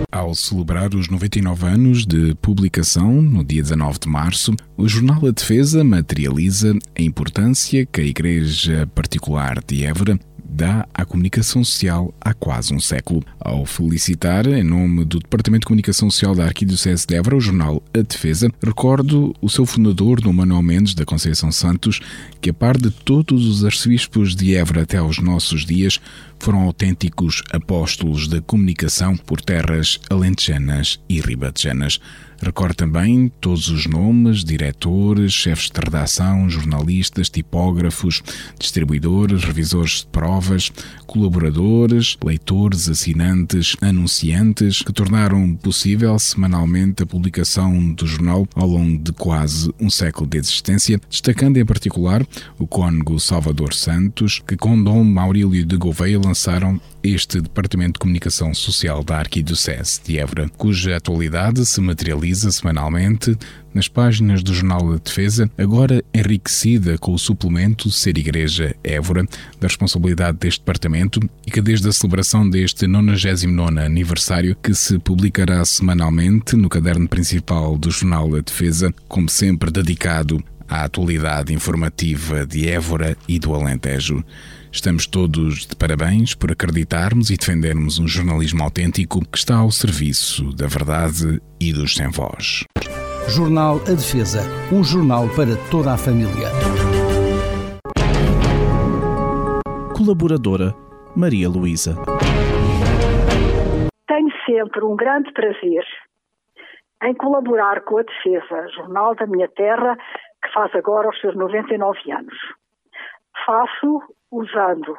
[0.10, 5.32] Ao celebrar os 99 anos de publicação, no dia 19 de março, o jornal A
[5.32, 10.17] Defesa materializa a importância que a Igreja Particular de Évora
[10.51, 13.23] dá à comunicação social há quase um século.
[13.39, 17.81] Ao felicitar, em nome do Departamento de Comunicação Social da Arquidiocese de Évora, o jornal
[17.93, 22.01] A Defesa, recordo o seu fundador, Dom Manuel Mendes da Conceição Santos,
[22.41, 25.99] que a par de todos os arcebispos de Évora até aos nossos dias,
[26.41, 31.99] foram autênticos apóstolos da comunicação por terras alentejanas e ribatejanas.
[32.43, 38.23] Recordo também todos os nomes, diretores, chefes de redação, jornalistas, tipógrafos,
[38.58, 40.71] distribuidores, revisores de provas,
[41.06, 49.12] colaboradores, leitores, assinantes, anunciantes, que tornaram possível semanalmente a publicação do jornal ao longo de
[49.12, 52.25] quase um século de existência, destacando em particular
[52.58, 58.53] o cônego Salvador Santos, que com Dom Maurílio de Gouveia lançaram este Departamento de Comunicação
[58.53, 63.37] Social da Arquidiocese de Évora, cuja atualidade se materializa semanalmente
[63.73, 69.25] nas páginas do Jornal da Defesa, agora enriquecida com o suplemento Ser Igreja Évora,
[69.59, 75.65] da responsabilidade deste departamento e que desde a celebração deste 99 aniversário, que se publicará
[75.65, 82.69] semanalmente no caderno principal do Jornal da Defesa, como sempre dedicado à atualidade informativa de
[82.69, 84.23] Évora e do Alentejo.
[84.73, 90.55] Estamos todos de parabéns por acreditarmos e defendermos um jornalismo autêntico que está ao serviço
[90.55, 92.63] da verdade e dos sem voz.
[93.27, 94.39] Jornal A Defesa,
[94.71, 96.47] um jornal para toda a família.
[99.93, 100.73] Colaboradora
[101.17, 101.97] Maria Luísa.
[104.07, 105.84] Tenho sempre um grande prazer
[107.03, 109.97] em colaborar com a Defesa, jornal da minha terra,
[110.41, 112.38] que faz agora os seus 99 anos.
[113.45, 114.97] Faço usando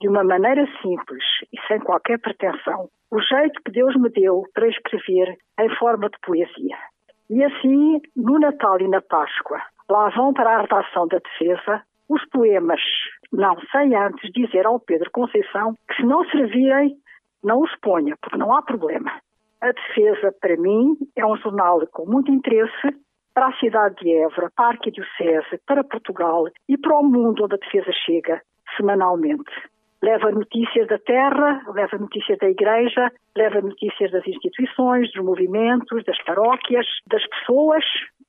[0.00, 4.68] de uma maneira simples e sem qualquer pretensão o jeito que Deus me deu para
[4.68, 6.76] escrever em forma de poesia.
[7.30, 12.24] E assim, no Natal e na Páscoa, lá vão para a redação da defesa Os
[12.26, 12.80] poemas,
[13.32, 16.96] não sei antes dizer ao Pedro Conceição que se não servirem,
[17.42, 19.10] não os ponha, porque não há problema.
[19.60, 22.94] A Defesa, para mim, é um jornal com muito interesse
[23.34, 27.54] para a cidade de Évora, para a Arquidiocese, para Portugal e para o mundo onde
[27.54, 28.40] a Defesa chega
[28.76, 29.50] semanalmente.
[30.02, 36.22] Leva notícias da terra, leva notícias da igreja, leva notícias das instituições, dos movimentos, das
[36.24, 37.84] paróquias, das pessoas,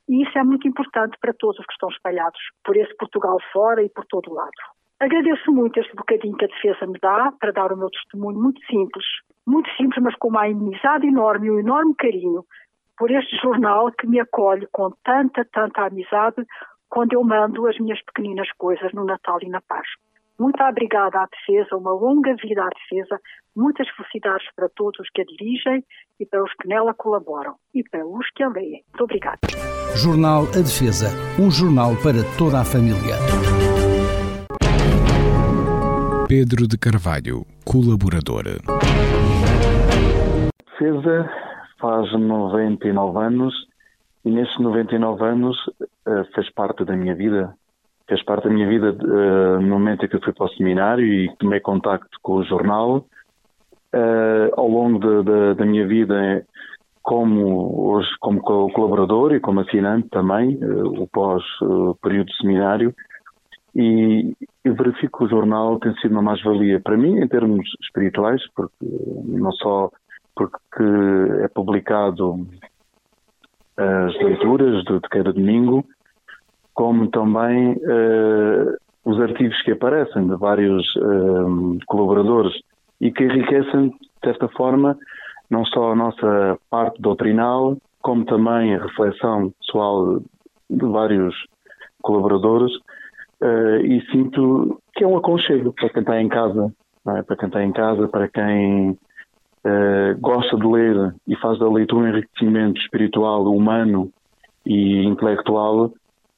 [0.08, 3.84] e isso é muito importante para todos os que estão espalhados por esse Portugal fora
[3.84, 4.52] e por todo o lado.
[5.00, 8.60] Agradeço muito este bocadinho que a defesa me dá para dar o meu testemunho muito
[8.66, 9.06] simples,
[9.46, 12.44] muito simples, mas com uma amizade enorme e um enorme carinho
[12.98, 16.44] por este jornal que me acolhe com tanta, tanta amizade
[16.90, 20.07] quando eu mando as minhas pequeninas coisas no Natal e na Páscoa.
[20.40, 23.20] Muito obrigada à defesa, uma longa vida à defesa,
[23.56, 25.84] muitas felicidades para todos os que a dirigem
[26.20, 28.84] e para os que nela colaboram e para os que a leem.
[28.90, 29.40] Muito obrigada.
[29.96, 31.10] Jornal A Defesa,
[31.42, 33.18] um jornal para toda a família.
[36.28, 38.58] Pedro de Carvalho, colaboradora.
[40.70, 41.28] Defesa
[41.80, 43.56] faz 99 anos
[44.24, 47.56] e nesses 99 anos uh, fez parte da minha vida.
[48.08, 51.06] Fez parte da minha vida uh, no momento em que eu fui para o seminário
[51.06, 53.06] e tomei contacto com o jornal.
[53.94, 56.46] Uh, ao longo de, de, da minha vida,
[57.02, 62.94] como, hoje, como colaborador e como assinante também, o pós-período de seminário,
[63.74, 68.42] e eu verifico que o jornal tem sido uma mais-valia para mim em termos espirituais,
[68.56, 68.86] porque
[69.26, 69.92] não só
[70.36, 70.84] porque
[71.44, 72.48] é publicado
[73.78, 75.86] as leituras de, de cada domingo,
[76.78, 82.54] como também uh, os artigos que aparecem de vários uh, colaboradores
[83.02, 84.96] e que enriquecem, de certa forma,
[85.50, 90.22] não só a nossa parte doutrinal, como também a reflexão pessoal
[90.70, 91.34] de vários
[92.04, 92.72] colaboradores.
[93.42, 96.72] Uh, e sinto que é um aconchego para quem está em casa,
[97.08, 97.24] é?
[97.24, 98.98] para quem está em casa, para quem
[100.22, 104.10] gosta de ler e faz da leitura um enriquecimento espiritual, humano
[104.66, 105.92] e intelectual,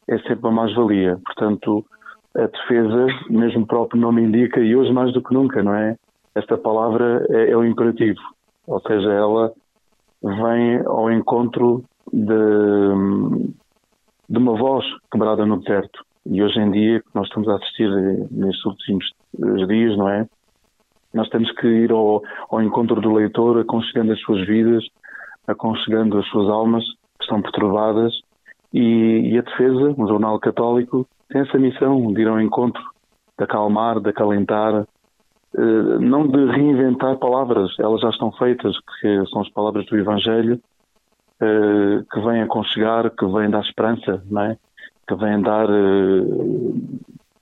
[0.10, 1.20] é sempre uma mais-valia.
[1.24, 1.86] Portanto,
[2.36, 5.96] a defesa, mesmo o próprio nome indica, e hoje mais do que nunca, não é?
[6.36, 8.20] Esta palavra é, é o imperativo,
[8.68, 9.52] ou seja, ela
[10.22, 12.36] vem ao encontro de,
[14.30, 16.04] de uma voz quebrada no deserto.
[16.26, 17.90] E hoje em dia, que nós estamos a assistir
[18.32, 19.06] nestes últimos
[19.68, 20.28] dias, não é?
[21.14, 24.84] Nós temos que ir ao, ao encontro do leitor, aconselhando as suas vidas,
[25.48, 26.84] aconselhando as suas almas
[27.18, 28.14] que estão perturbadas.
[28.74, 32.84] E, e a Defesa, um jornal católico, tem essa missão de ir ao encontro,
[33.38, 34.86] de acalmar, de acalentar,
[35.58, 40.60] eh, não de reinventar palavras, elas já estão feitas, que são as palavras do Evangelho,
[41.42, 44.58] eh, que vêm aconchegar, que vêm dar esperança, não é?
[45.08, 46.24] que vêm dar eh,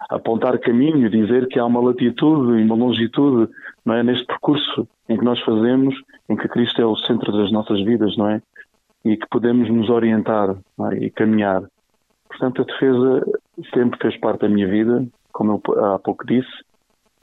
[0.09, 3.51] apontar caminho, dizer que há uma latitude e uma longitude
[3.85, 5.93] não é, neste percurso em que nós fazemos,
[6.29, 8.41] em que Cristo é o centro das nossas vidas, não é?
[9.07, 10.55] E que podemos nos orientar
[10.91, 10.95] é?
[10.97, 11.63] e caminhar.
[12.27, 13.25] Portanto, a defesa
[13.73, 16.51] sempre fez parte da minha vida, como eu há pouco disse,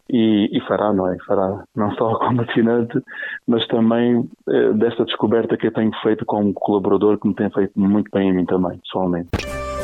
[0.08, 1.16] e, e fará, não é?
[1.26, 2.98] Fará não só como assinante,
[3.46, 7.72] mas também eh, desta descoberta que eu tenho feito como colaborador, que me tem feito
[7.78, 9.28] muito bem a mim também, pessoalmente.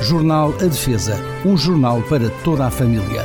[0.03, 1.15] Jornal A Defesa,
[1.47, 3.23] um jornal para toda a família.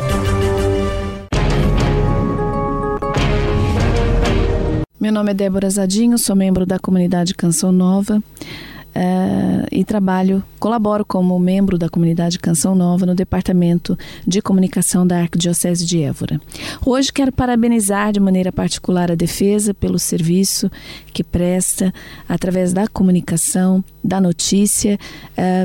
[5.06, 8.18] Meu nome é Débora Zadinho, sou membro da comunidade Canção Nova.
[8.18, 15.20] Uh, e trabalho, colaboro como membro da comunidade Canção Nova no Departamento de Comunicação da
[15.20, 16.42] Arquidiocese de Évora.
[16.84, 20.72] Hoje quero parabenizar de maneira particular a defesa pelo serviço
[21.14, 21.94] que presta
[22.28, 24.98] através da comunicação, da notícia.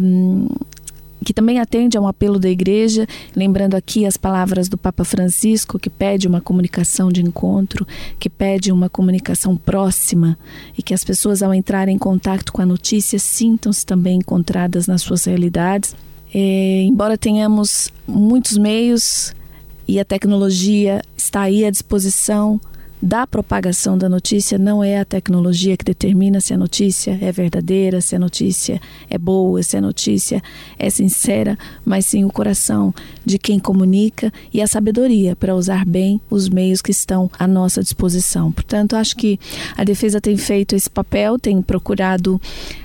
[0.02, 0.48] Um,
[1.24, 5.78] que também atende a um apelo da igreja, lembrando aqui as palavras do Papa Francisco,
[5.78, 7.86] que pede uma comunicação de encontro,
[8.18, 10.38] que pede uma comunicação próxima
[10.76, 15.02] e que as pessoas, ao entrarem em contato com a notícia, sintam-se também encontradas nas
[15.02, 15.94] suas realidades.
[16.32, 19.34] É, embora tenhamos muitos meios
[19.86, 22.60] e a tecnologia está aí à disposição
[23.02, 28.00] da propagação da notícia não é a tecnologia que determina se a notícia é verdadeira,
[28.00, 30.42] se a notícia é boa, se a notícia
[30.78, 36.20] é sincera, mas sim o coração de quem comunica e a sabedoria para usar bem
[36.28, 38.52] os meios que estão à nossa disposição.
[38.52, 39.40] Portanto, acho que
[39.76, 42.40] a defesa tem feito esse papel, tem procurado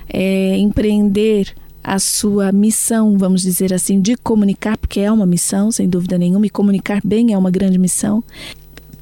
[0.08, 1.54] é, empreender
[1.84, 6.46] a sua missão, vamos dizer assim, de comunicar, porque é uma missão, sem dúvida nenhuma,
[6.46, 8.24] e comunicar bem é uma grande missão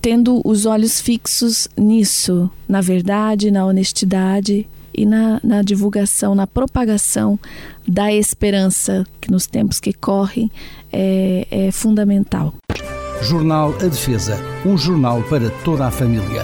[0.04, 7.40] tendo os olhos fixos nisso, na verdade, na honestidade e na, na divulgação, na propagação
[7.88, 10.52] da esperança, que nos tempos que correm
[10.92, 12.52] é, é fundamental.
[13.22, 16.42] Jornal A Defesa, um jornal para toda a família.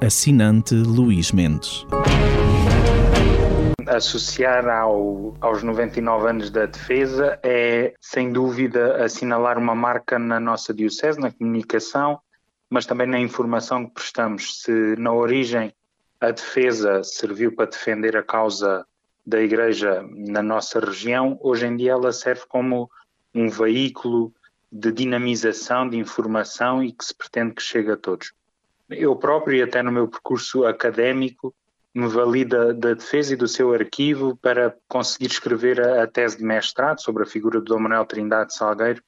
[0.00, 1.84] Assinante Luís Mendes
[3.86, 10.72] associar ao, aos 99 anos da defesa é, sem dúvida, assinalar uma marca na nossa
[10.72, 12.18] Diocese, na comunicação,
[12.68, 14.62] mas também na informação que prestamos.
[14.62, 15.72] Se na origem
[16.20, 18.86] a defesa serviu para defender a causa
[19.26, 22.90] da Igreja na nossa região, hoje em dia ela serve como
[23.34, 24.32] um veículo
[24.70, 28.32] de dinamização, de informação e que se pretende que chegue a todos.
[28.90, 31.54] Eu próprio, e até no meu percurso académico,
[31.94, 36.38] me vali da, da, defesa e do seu arquivo para conseguir escrever a, a, tese
[36.38, 39.02] de mestrado sobre a figura do Dom Manuel Trindade Salgueiro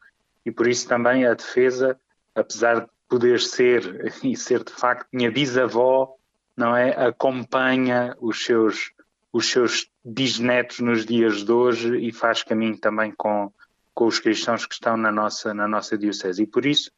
[0.45, 1.99] e por isso também a defesa,
[2.33, 6.15] apesar de poder ser e ser de facto minha bisavó,
[6.57, 8.93] não é, acompanha os seus
[9.33, 13.53] os seus bisnetos nos dias de hoje e faz caminho também com
[13.93, 16.45] com os cristãos que estão na nossa na nossa diocese.
[16.45, 16.93] E por isso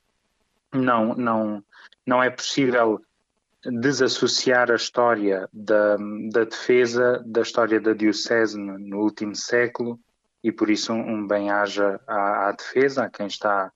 [0.73, 1.65] não não
[2.07, 3.01] não é possível
[3.71, 5.97] desassociar a história da,
[6.33, 9.99] da defesa da história da Diocese no, último século
[10.43, 13.73] e por isso um, um bem-aja à, à, defesa, a quem está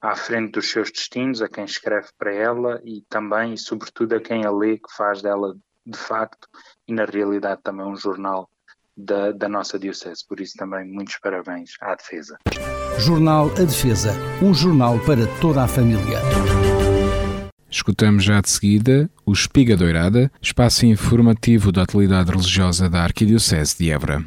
[0.00, 4.20] à frente dos seus destinos, a quem escreve para ela e também e sobretudo a
[4.20, 6.48] quem a lê, que faz dela de facto
[6.86, 8.48] e na realidade também um jornal
[8.96, 10.26] da, da nossa Diocese.
[10.26, 12.38] Por isso também muitos parabéns à defesa.
[12.98, 14.12] Jornal A Defesa,
[14.42, 16.20] um jornal para toda a família.
[17.72, 23.90] Escutamos já de seguida o Espiga Doirada, espaço informativo da atualidade religiosa da Arquidiocese de
[23.90, 24.22] Évora.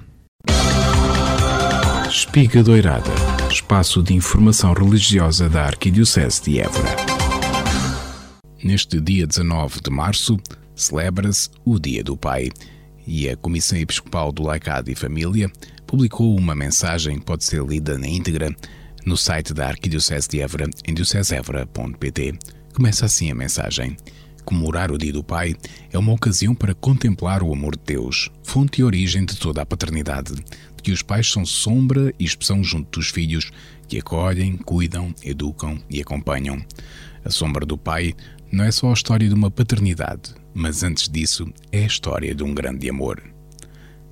[2.10, 3.12] Espiga Doirada,
[3.52, 6.90] espaço de informação religiosa da Arquidiocese de Évora.
[8.64, 10.40] Neste dia 19 de março,
[10.76, 12.50] celebra-se o Dia do Pai
[13.06, 15.52] e a Comissão Episcopal do Laicado e Família
[15.86, 18.56] publicou uma mensagem que pode ser lida na íntegra
[19.06, 22.40] no site da Arquidiocese de Évora em diocesevra.pt
[22.76, 23.96] Começa assim a mensagem.
[24.44, 25.56] Comemorar o Dia do Pai
[25.94, 29.66] é uma ocasião para contemplar o amor de Deus, fonte e origem de toda a
[29.66, 33.50] paternidade, de que os pais são sombra e expressão junto dos filhos,
[33.88, 36.62] que acolhem, cuidam, educam e acompanham.
[37.24, 38.14] A sombra do Pai
[38.52, 42.44] não é só a história de uma paternidade, mas antes disso é a história de
[42.44, 43.24] um grande amor.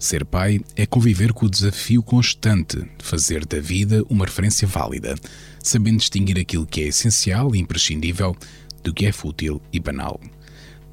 [0.04, 5.16] Ser pai é conviver com o desafio constante de fazer da vida uma referência válida,
[5.64, 8.36] sabendo distinguir aquilo que é essencial e imprescindível
[8.84, 10.20] do que é fútil e banal.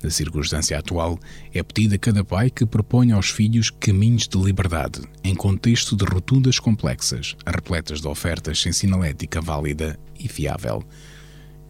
[0.02, 1.18] Na circunstância atual,
[1.52, 6.06] é pedido a cada pai que proponha aos filhos caminhos de liberdade, em contexto de
[6.06, 10.82] rotundas complexas, repletas de ofertas sem sinalética válida e fiável.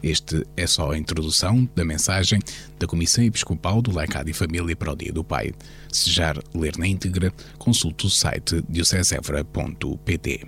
[0.03, 2.41] Este é só a introdução da mensagem
[2.79, 5.53] da Comissão Episcopal do Laicado e Família para o Dia do Pai.
[5.93, 10.47] Se já ler na íntegra, consulte o site diocesevra.pt.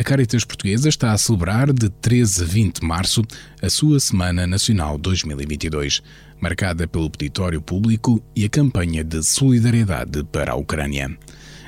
[0.00, 3.22] A Caritas Portuguesa está a celebrar de 13 a 20 de março
[3.60, 6.02] a sua Semana Nacional 2022,
[6.40, 11.16] marcada pelo peditório público e a campanha de solidariedade para a Ucrânia.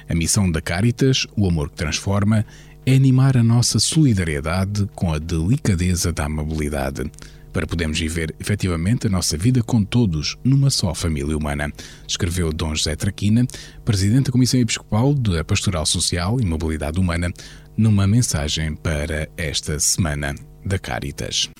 [0.08, 2.44] A missão da Caritas, o amor que transforma,
[2.86, 7.10] é animar a nossa solidariedade com a delicadeza da amabilidade
[7.52, 11.70] para podermos viver efetivamente a nossa vida com todos numa só família humana,
[12.08, 13.46] escreveu Dom José Traquina,
[13.84, 17.32] presidente da Comissão Episcopal da Pastoral Social e Mobilidade Humana,
[17.76, 20.34] numa mensagem para esta semana
[20.64, 21.50] da Caritas.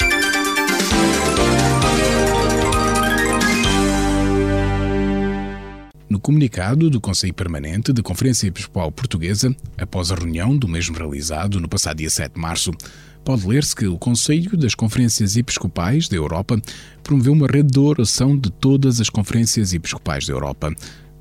[6.13, 11.59] No comunicado do Conselho Permanente da Conferência Episcopal Portuguesa, após a reunião do mesmo realizado
[11.59, 12.71] no passado dia 7 de março,
[13.25, 16.61] pode ler-se que o Conselho das Conferências Episcopais da Europa
[17.03, 20.75] promoveu uma rede de oração de todas as conferências episcopais da Europa,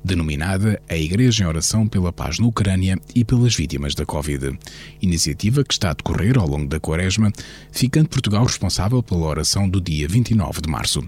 [0.04, 4.58] denominada a Igreja em Oração pela Paz na Ucrânia e pelas Vítimas da Covid.
[5.00, 7.32] Iniciativa que está a decorrer ao longo da Quaresma,
[7.70, 11.06] ficando Portugal responsável pela oração do dia 29 de março.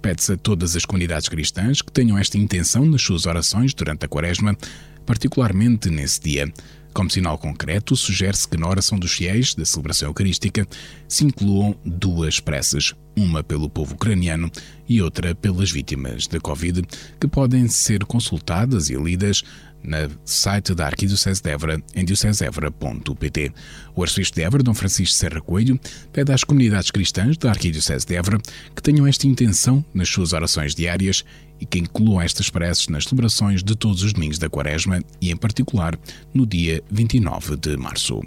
[0.00, 4.08] Pede-se a todas as comunidades cristãs que tenham esta intenção nas suas orações durante a
[4.08, 4.56] Quaresma,
[5.04, 6.52] particularmente nesse dia.
[6.96, 10.66] Como sinal concreto, sugere-se que na oração dos fiéis da celebração eucarística
[11.06, 14.50] se incluam duas preces, uma pelo povo ucraniano
[14.88, 16.80] e outra pelas vítimas da Covid,
[17.20, 19.44] que podem ser consultadas e lidas
[19.82, 23.52] no site da Arquidiocese de Évora em diocesevra.pt.
[23.94, 25.78] O arcebispo de Évora, Dom Francisco Serra Coelho,
[26.12, 28.38] pede às comunidades cristãs da Arquidiocese de Évora
[28.74, 31.24] que tenham esta intenção nas suas orações diárias
[31.60, 35.36] e que incluam estas preces nas celebrações de todos os domingos da Quaresma e, em
[35.36, 35.98] particular,
[36.34, 38.20] no dia 29 de março.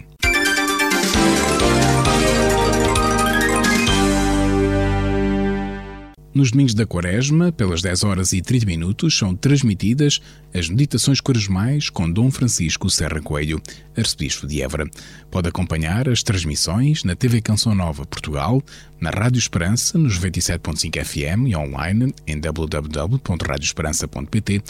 [6.32, 10.20] Nos domingos da Quaresma, pelas 10 horas e 30 minutos, são transmitidas
[10.54, 13.60] as meditações quaresmais com Dom Francisco Serra Coelho,
[13.96, 14.88] arcebispo de Évora.
[15.28, 18.62] Pode acompanhar as transmissões na TV Canção Nova Portugal,
[19.00, 24.62] na Rádio Esperança, nos 97.5 FM e online em www.radioesperança.pt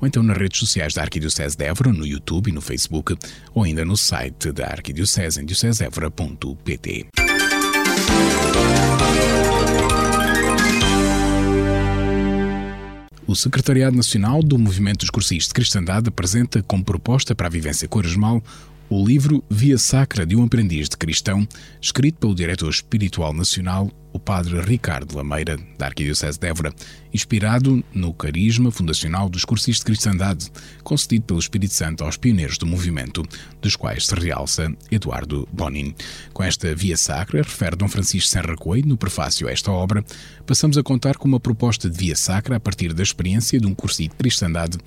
[0.00, 3.18] ou então nas redes sociais da Arquidiocese de Évora, no YouTube e no Facebook,
[3.52, 7.08] ou ainda no site da Arquidiocese em diocesevora.pt.
[13.28, 17.86] O Secretariado Nacional do Movimento dos Cursistas de Cristandade apresenta como proposta para a vivência
[17.86, 18.42] quaresmal
[18.88, 21.46] o livro Via Sacra de um Aprendiz de Cristão,
[21.78, 26.74] escrito pelo diretor espiritual nacional, o padre Ricardo Lameira, da Arquidiocese de Évora,
[27.14, 30.50] inspirado no carisma fundacional dos cursistas de cristandade,
[30.82, 33.22] concedido pelo Espírito Santo aos pioneiros do movimento,
[33.62, 35.94] dos quais se realça Eduardo Bonin.
[36.32, 40.04] Com esta Via Sacra, refere Dom Francisco Serra Coelho no prefácio a esta obra,
[40.44, 43.74] passamos a contar com uma proposta de Via Sacra a partir da experiência de um
[43.74, 44.78] cursista de cristandade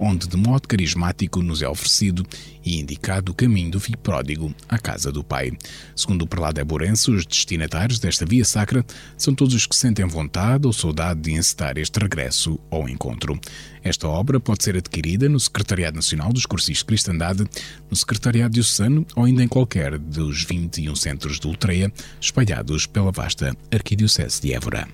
[0.00, 2.26] onde de modo carismático nos é oferecido
[2.64, 5.52] e indicado o caminho do filho pródigo à casa do pai.
[5.94, 8.79] Segundo o prelado Eborense, os destinatários desta via sacra
[9.16, 13.38] são todos os que sentem vontade ou saudade de encetar este regresso ao encontro.
[13.82, 17.44] Esta obra pode ser adquirida no Secretariado Nacional dos Cursos de Cristandade,
[17.90, 23.56] no Secretariado Diocesano ou ainda em qualquer dos 21 centros de Ultreia espalhados pela vasta
[23.70, 24.86] Arquidiocese de Évora.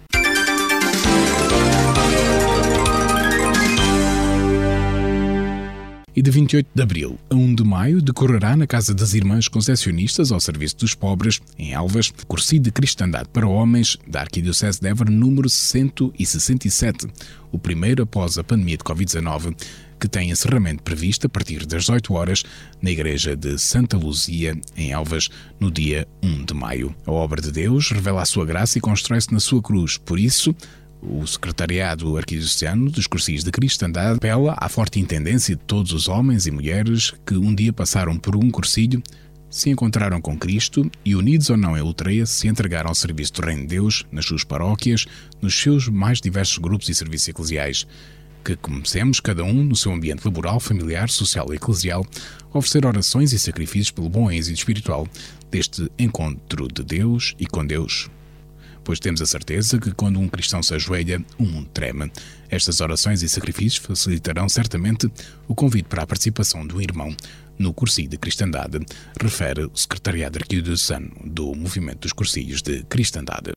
[6.17, 10.33] E de 28 de abril a 1 de maio decorrerá na Casa das Irmãs Concessionistas
[10.33, 15.11] ao Serviço dos Pobres, em Elvas, curso de Cristandade para Homens da Arquidiocese de Évora
[15.11, 17.07] número 167,
[17.53, 19.55] o primeiro após a pandemia de Covid-19,
[20.01, 22.43] que tem encerramento previsto a partir das 18 horas
[22.81, 25.29] na Igreja de Santa Luzia, em Elvas,
[25.61, 26.95] no dia 1 de maio.
[27.07, 30.55] A obra de Deus revela a sua graça e constrói-se na sua cruz, por isso,
[31.03, 36.47] o Secretariado Arquidiocesano dos Cursis de Cristandade apela à forte intendência de todos os homens
[36.47, 39.03] e mulheres que um dia passaram por um cursilho,
[39.49, 43.42] se encontraram com Cristo e, unidos ou não em Ultreia, se entregaram ao serviço do
[43.42, 45.07] Reino de Deus nas suas paróquias,
[45.40, 47.86] nos seus mais diversos grupos e serviços eclesiais.
[48.44, 52.07] Que comecemos, cada um no seu ambiente laboral, familiar, social e eclesial,
[52.53, 55.09] a oferecer orações e sacrifícios pelo bom êxito espiritual
[55.51, 58.09] deste encontro de Deus e com Deus
[58.87, 62.11] pois temos a certeza que quando um cristão se ajoelha, o mundo treme.
[62.49, 65.11] Estas orações e sacrifícios facilitarão certamente
[65.49, 67.14] o convite para a participação do irmão
[67.59, 68.78] no cursilho de cristandade,
[69.20, 73.55] refere o Secretariado Arquidiocesano do Movimento dos Cursilhos de Cristandade.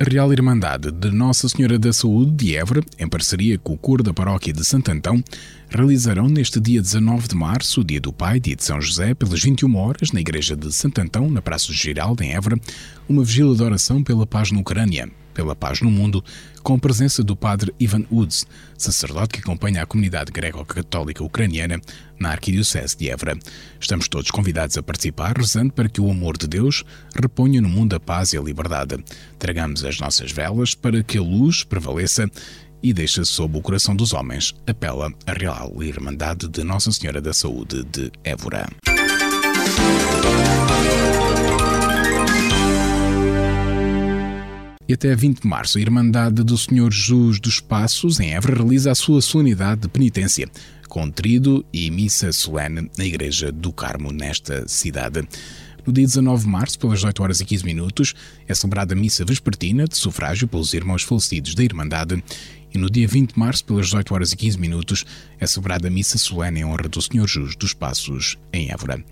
[0.00, 4.00] A Real Irmandade de Nossa Senhora da Saúde de Évora, em parceria com o coro
[4.00, 5.20] da Paróquia de Santo Antão,
[5.68, 9.74] realizarão neste dia 19 de março, dia do Pai, dia de São José, pelas 21
[9.74, 12.56] horas, na Igreja de Santo Antão, na Praça Giral, em Évora,
[13.08, 16.22] uma vigília de oração pela paz na Ucrânia, pela paz no mundo,
[16.68, 18.44] com a presença do padre Ivan Uds,
[18.76, 21.80] sacerdote que acompanha a comunidade greco-católica ucraniana
[22.20, 23.38] na Arquidiocese de Évora.
[23.80, 27.96] Estamos todos convidados a participar, rezando para que o amor de Deus reponha no mundo
[27.96, 29.02] a paz e a liberdade.
[29.38, 32.30] Tragamos as nossas velas para que a luz prevaleça
[32.82, 37.32] e deixa sob o coração dos homens, apela a Real Irmandade de Nossa Senhora da
[37.32, 38.68] Saúde de Évora.
[44.88, 48.90] E até 20 de março, a Irmandade do Senhor Jesus dos Passos, em Évora, realiza
[48.90, 50.48] a sua solenidade de penitência,
[50.88, 55.28] com trido e missa solene na Igreja do Carmo, nesta cidade.
[55.86, 58.14] No dia 19 de março, pelas 8 horas e 15 minutos,
[58.46, 62.24] é celebrada a missa vespertina de sufrágio pelos irmãos falecidos da Irmandade
[62.72, 65.04] e no dia 20 de março, pelas 18 horas e 15 minutos,
[65.40, 69.02] é celebrada a missa solene em honra do Senhor Jesus dos Passos, em Évora.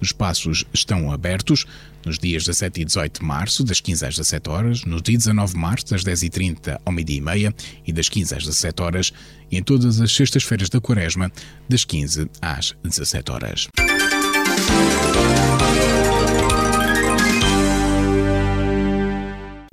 [0.00, 1.66] Os passos estão abertos
[2.04, 5.52] nos dias 17 e 18 de março, das 15 às 17 horas, no dia 19
[5.52, 7.54] de março, das 10h30 ao meio-dia e meia
[7.86, 9.12] e das 15 às 17 horas,
[9.50, 11.30] e em todas as sextas-feiras da Quaresma,
[11.68, 13.68] das 15 às 17 horas.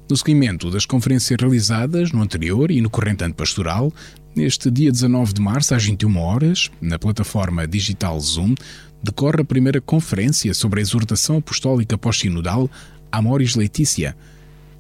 [0.10, 3.92] No seguimento das conferências realizadas no anterior e no corrente ano pastoral,
[4.34, 8.56] neste dia 19 de março, às 21 horas, na plataforma digital Zoom,
[9.04, 12.72] decorre a primeira conferência sobre a exortação apostólica pós-sinodal
[13.12, 14.16] Amoris Letícia,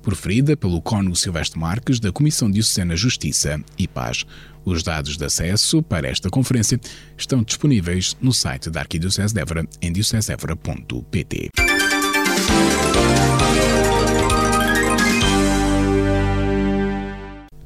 [0.01, 4.25] proferida pelo Cônego Silvestre Marques da Comissão Diocesana Justiça e Paz.
[4.63, 6.80] Os dados de acesso para esta conferência
[7.17, 11.49] estão disponíveis no site da Arquidiocese de Évora em diocesevora.pt.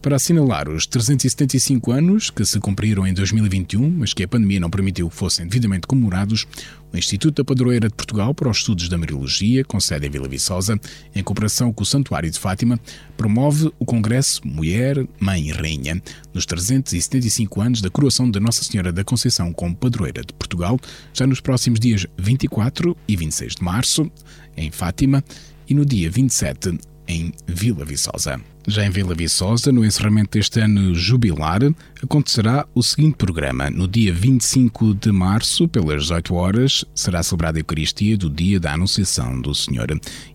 [0.01, 4.69] Para assinalar os 375 anos que se cumpriram em 2021, mas que a pandemia não
[4.69, 6.47] permitiu que fossem devidamente comemorados,
[6.91, 10.27] o Instituto da Padroeira de Portugal para os Estudos da Mariologia, com sede em Vila
[10.27, 10.79] Viçosa,
[11.13, 12.79] em cooperação com o Santuário de Fátima,
[13.15, 16.01] promove o Congresso Mulher, Mãe e Rainha,
[16.33, 20.79] nos 375 anos da coroação de Nossa Senhora da Conceição como Padroeira de Portugal,
[21.13, 24.11] já nos próximos dias 24 e 26 de março,
[24.57, 25.23] em Fátima,
[25.69, 26.75] e no dia 27
[27.07, 28.41] em Vila Viçosa.
[28.67, 31.61] Já em Vila Viçosa, no encerramento deste ano jubilar,
[32.01, 33.71] acontecerá o seguinte programa.
[33.71, 38.73] No dia 25 de março, pelas 18 horas, será celebrada a Eucaristia do Dia da
[38.73, 39.87] Anunciação do Senhor.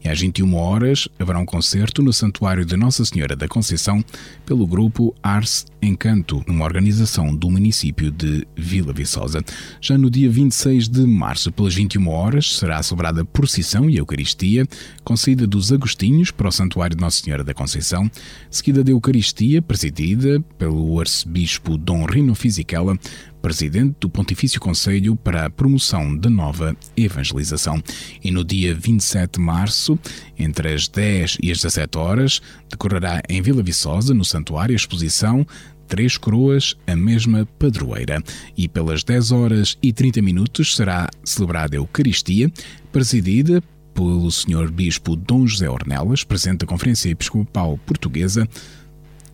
[0.04, 4.04] E às 21 horas haverá um concerto no Santuário de Nossa Senhora da Conceição
[4.44, 9.44] pelo grupo Ars Encanto, numa organização do município de Vila Viçosa.
[9.80, 14.66] Já no dia 26 de março, pelas 21 horas, será celebrada procissão e Eucaristia,
[15.04, 18.10] com saída dos Agostinhos para o Santuário de Nossa Senhora da Conceição
[18.50, 22.98] seguida da Eucaristia, presidida pelo arcebispo Dom Rino Fisichella,
[23.42, 27.82] presidente do Pontifício Conselho para a Promoção da Nova Evangelização.
[28.22, 29.98] E no dia 27 de março,
[30.38, 35.46] entre as 10 e as 17 horas, decorrerá em Vila Viçosa, no Santuário, a exposição
[35.86, 38.22] Três Coroas, a mesma padroeira.
[38.56, 42.50] E pelas 10 horas e 30 minutos será celebrada a Eucaristia,
[42.92, 43.62] presidida
[43.94, 44.70] pelo Sr.
[44.70, 48.46] Bispo Dom José Ornelas, presidente da Conferência Episcopal Portuguesa,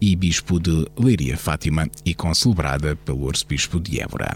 [0.03, 4.35] e Bispo de Leiria Fátima, e concelebrada pelo Arcebispo de Évora.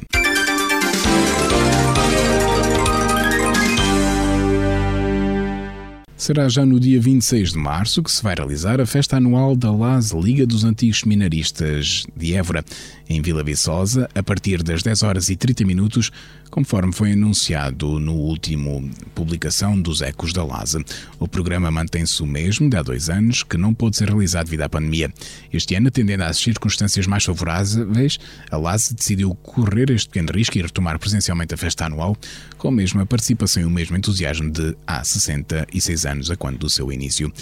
[6.16, 9.72] Será já no dia 26 de março que se vai realizar a festa anual da
[9.72, 12.64] LAS Liga dos Antigos Seminaristas de Évora,
[13.08, 16.12] em Vila Viçosa, a partir das 10 horas e 30 minutos,
[16.50, 20.84] conforme foi anunciado no último publicação dos Ecos da LASA.
[21.18, 24.62] O programa mantém-se o mesmo de há dois anos, que não pôde ser realizado devido
[24.62, 25.12] à pandemia.
[25.52, 28.18] Este ano, atendendo às circunstâncias mais favoráveis,
[28.50, 32.16] a LASA decidiu correr este pequeno risco e retomar presencialmente a festa anual,
[32.58, 36.70] com a mesma participação e o mesmo entusiasmo de há 66 anos, a quando do
[36.70, 37.32] seu início.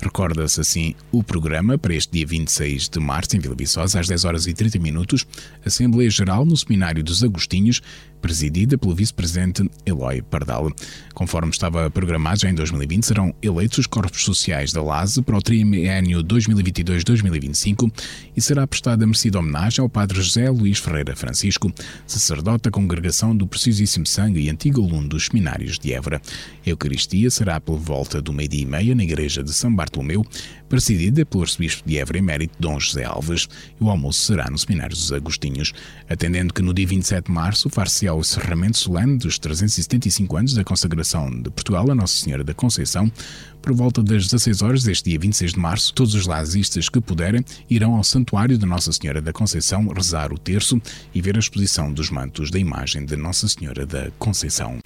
[0.00, 4.24] Recorda-se assim o programa para este dia 26 de março, em Vila Viçosa, às 10
[4.24, 5.26] horas e 30 minutos,
[5.64, 7.80] Assembleia Geral no Seminário dos Agostinhos,
[8.24, 10.72] presidida pelo vice-presidente Eloy Pardal.
[11.12, 15.42] Conforme estava programado já em 2020, serão eleitos os corpos sociais da LASE para o
[15.42, 17.92] triênio 2022-2025
[18.34, 21.70] e será prestada merecida homenagem ao padre José Luís Ferreira Francisco,
[22.06, 26.22] sacerdote da Congregação do Preciosíssimo Sangue e antigo aluno dos Seminários de Évora.
[26.66, 30.24] A Eucaristia será por volta do meio-dia e meia na Igreja de São Bartolomeu,
[30.66, 33.46] presidida pelo arcebispo de Évora Emérito Dom José Alves,
[33.78, 35.74] e o almoço será no Seminário dos Agostinhos,
[36.08, 40.64] atendendo que no dia 27 de março far-se ao encerramento solene dos 375 anos da
[40.64, 43.10] consagração de Portugal a Nossa Senhora da Conceição.
[43.60, 47.44] Por volta das 16 horas deste dia 26 de março, todos os lazistas que puderem
[47.68, 50.80] irão ao Santuário de Nossa Senhora da Conceição rezar o terço
[51.14, 54.78] e ver a exposição dos mantos da imagem de Nossa Senhora da Conceição.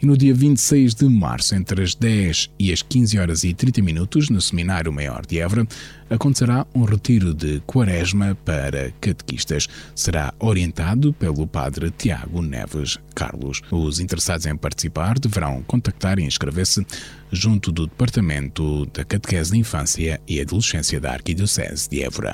[0.00, 3.80] E no dia 26 de março, entre as 10 e as 15 horas e 30
[3.80, 5.66] minutos, no Seminário Maior de Évora,
[6.10, 9.66] acontecerá um retiro de quaresma para catequistas.
[9.94, 13.62] Será orientado pelo padre Tiago Neves Carlos.
[13.70, 16.86] Os interessados em participar deverão contactar e inscrever-se
[17.32, 22.32] junto do Departamento da Catequese de Infância e Adolescência da Arquidiocese de Évora.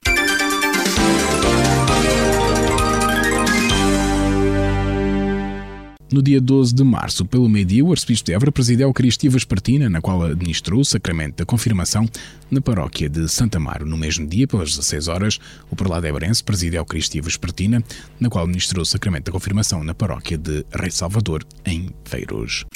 [6.12, 9.88] No dia 12 de março, pelo meio-dia, o arcebispo de Évora presidiu a Eucaristia Vespertina,
[9.88, 12.06] na qual administrou o sacramento da confirmação
[12.50, 13.86] na paróquia de Santa Amaro.
[13.86, 15.38] No mesmo dia, pelas 16 horas,
[15.70, 17.82] o prelado Évrense presidiu a Eucaristia Vespertina,
[18.20, 22.66] na qual administrou o sacramento da confirmação na paróquia de Rei Salvador, em Feiros.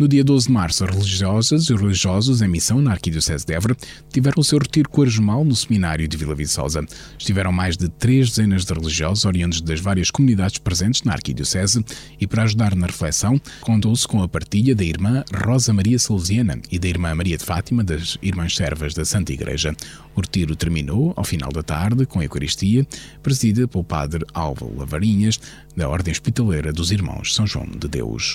[0.00, 3.52] No dia 12 de março, as religiosas e os religiosos em missão na Arquidiocese de
[3.52, 3.76] Évora
[4.10, 6.82] tiveram o seu retiro quaresmal no seminário de Vila Viçosa.
[7.18, 11.84] Estiveram mais de três dezenas de religiosos oriundos das várias comunidades presentes na Arquidiocese
[12.18, 16.78] e para ajudar na reflexão, contou-se com a partilha da irmã Rosa Maria Salesiana e
[16.78, 19.76] da irmã Maria de Fátima das Irmãs Servas da Santa Igreja.
[20.16, 22.86] O retiro terminou ao final da tarde com a Eucaristia,
[23.22, 25.38] presidida pelo padre Álvaro Lavarinhas,
[25.76, 28.34] da Ordem Hospitaleira dos Irmãos São João de Deus.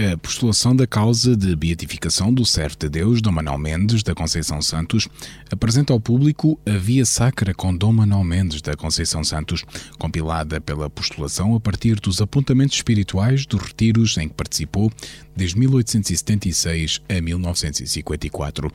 [0.00, 4.62] A postulação da causa de beatificação do servo de Deus, Dom Manuel Mendes da Conceição
[4.62, 5.08] Santos,
[5.50, 9.64] apresenta ao público a Via Sacra com Dom Manuel Mendes da Conceição Santos,
[9.98, 14.92] compilada pela postulação a partir dos apontamentos espirituais dos retiros em que participou
[15.34, 18.70] desde 1876 a 1954.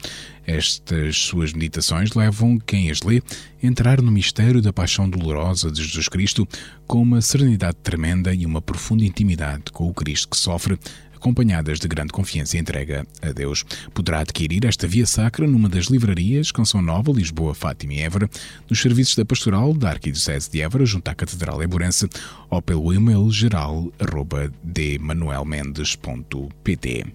[0.46, 3.24] Estas suas meditações levam quem as lê
[3.64, 6.46] a entrar no mistério da paixão dolorosa de Jesus Cristo
[6.86, 10.78] com uma serenidade tremenda e uma profunda intimidade com o Cristo que sofre
[11.24, 13.64] acompanhadas de grande confiança e entrega a Deus.
[13.94, 18.30] Poderá adquirir esta via sacra numa das livrarias Canção Nova, Lisboa, Fátima e Évora,
[18.70, 22.10] nos serviços da Pastoral da Arquidiocese de Évora, junto à Catedral Eburense,
[22.50, 27.06] ou pelo e-mail geral arroba dmanuelmendes.pt.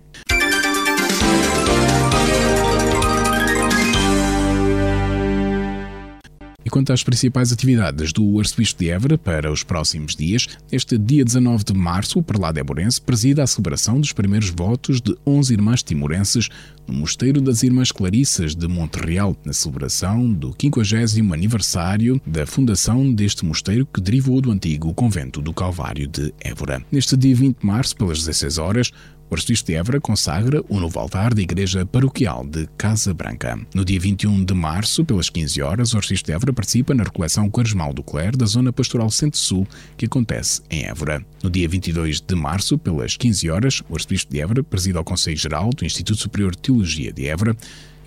[6.68, 11.24] E quanto às principais atividades do Arcebispo de Évora para os próximos dias, este dia
[11.24, 15.82] 19 de março, o prelado Eburense presida a celebração dos primeiros votos de 11 irmãs
[15.82, 16.50] timorenses
[16.86, 23.46] no Mosteiro das Irmãs Clarissas de Montreal, na celebração do 50 aniversário da fundação deste
[23.46, 26.84] mosteiro que derivou do antigo convento do Calvário de Évora.
[26.92, 28.92] Neste dia 20 de março, pelas 16 horas,
[29.30, 33.58] o arcebispo de Évora consagra o novo altar da Igreja Paroquial de Casa Branca.
[33.74, 37.50] No dia 21 de março, pelas 15 horas, o arcebispo de Évora participa na recoleção
[37.50, 39.66] quaresmal do Cler da Zona Pastoral Centro-Sul,
[39.96, 41.24] que acontece em Évora.
[41.42, 45.36] No dia 22 de março, pelas 15 horas, o arcebispo de Évora presida ao Conselho
[45.36, 47.56] Geral do Instituto Superior de Teologia de Évora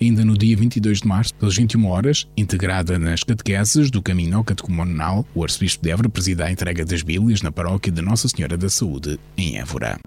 [0.04, 5.26] ainda no dia 22 de março, pelas 21 horas, integrada nas catequeses do Caminho Catecumenal,
[5.34, 8.68] o arcebispo de Évora presida a entrega das Bíblias na paróquia de Nossa Senhora da
[8.68, 9.98] Saúde, em Évora.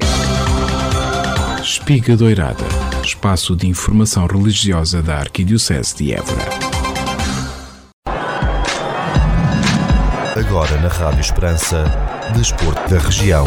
[1.66, 2.64] Espiga Doirada,
[3.04, 6.46] espaço de informação religiosa da Arquidiocese de Évora.
[10.38, 11.86] Agora na Rádio Esperança,
[12.38, 13.46] Desporto da Região.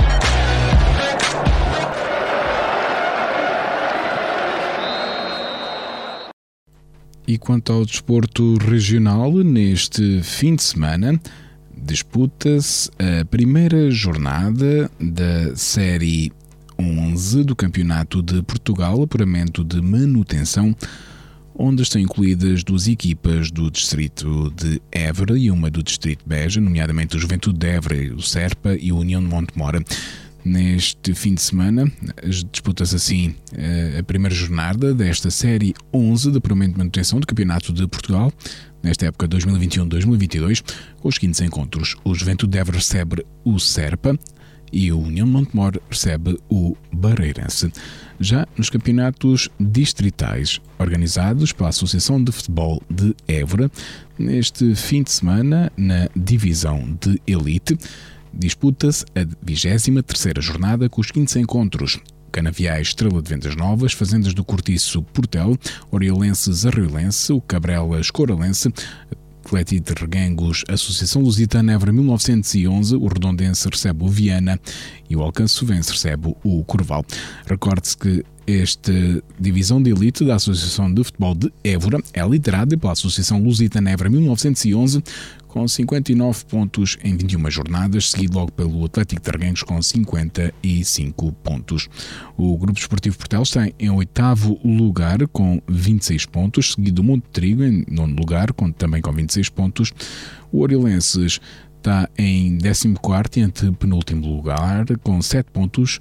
[7.24, 11.20] E quanto ao desporto regional, neste fim de semana
[11.72, 16.32] disputa-se a primeira jornada da Série
[16.78, 20.76] 11 do Campeonato de Portugal, apuramento de manutenção,
[21.54, 26.60] onde estão incluídas duas equipas do distrito de Évora e uma do distrito de Beja,
[26.60, 29.82] nomeadamente o Juventude de Évora, o Serpa e a União de Montemora.
[30.44, 31.90] Neste fim de semana,
[32.52, 33.34] disputa-se assim
[33.98, 38.32] a primeira jornada desta Série 11 de apuramento de manutenção do Campeonato de Portugal,
[38.80, 40.62] nesta época 2021-2022,
[41.00, 41.96] com os seguintes encontros.
[42.04, 44.16] O Juventude de Évora recebe o Serpa,
[44.72, 47.72] e o União Montemor recebe o Barreirense.
[48.20, 53.70] Já nos campeonatos distritais organizados pela Associação de Futebol de Évora,
[54.18, 57.78] neste fim de semana, na divisão de elite,
[58.32, 62.00] disputa-se a 23ª jornada com os seguintes encontros.
[62.30, 65.56] Canaviais Estrela de Vendas Novas, Fazendas do Cortiço Portel,
[65.90, 68.72] Oriolenses Arriolense, o Cabrelas Coralense,
[69.48, 74.60] Atlético de Regangos, Associação Lusitana Évora 1911, o Redondense recebe o Viana
[75.08, 77.02] e o Alcançovense recebe o Corval.
[77.46, 78.92] Recorde-se que esta
[79.38, 84.08] divisão de elite da Associação de Futebol de Évora é liderada pela Associação Lusitana Évora
[84.08, 85.04] 1911,
[85.46, 91.90] com 59 pontos em 21 jornadas, seguido logo pelo Atlético de Arguengos com 55 pontos.
[92.38, 97.62] O Grupo Esportivo Portel está em oitavo lugar com 26 pontos, seguido do Monte Trigo
[97.62, 99.92] em nono lugar, com, também com 26 pontos.
[100.50, 101.38] O Oriolenses
[101.76, 102.96] está em 14
[103.36, 106.00] e ante penúltimo lugar, com 7 pontos,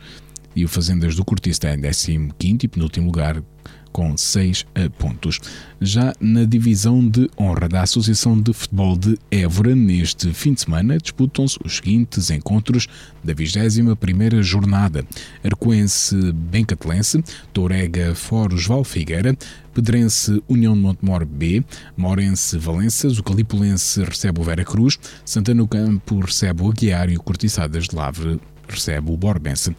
[0.57, 3.43] e o Fazendas do Cortiço está em 15 e penúltimo lugar,
[3.91, 4.65] com 6
[4.97, 5.39] pontos.
[5.79, 10.97] Já na divisão de honra da Associação de Futebol de Évora, neste fim de semana,
[10.97, 12.87] disputam-se os seguintes encontros
[13.23, 15.05] da 21ª jornada.
[15.43, 19.37] Arcoense Bencatelense, Tourega Foros Valfigueira,
[19.75, 21.63] Pedrense União de Montemor B,
[21.95, 27.17] Morense Valenças, o Calipulense recebe o Vera Cruz, Santana do Campo recebe o Aguiar e
[27.17, 29.75] o Cortiçadas de Lavre recebe o Borbense.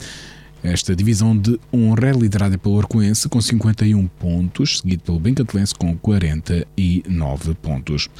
[0.70, 5.96] Esta divisão de honra é liderada pelo Arcoense com 51 pontos, seguido pelo Bencatelense com
[5.96, 8.10] 49 pontos.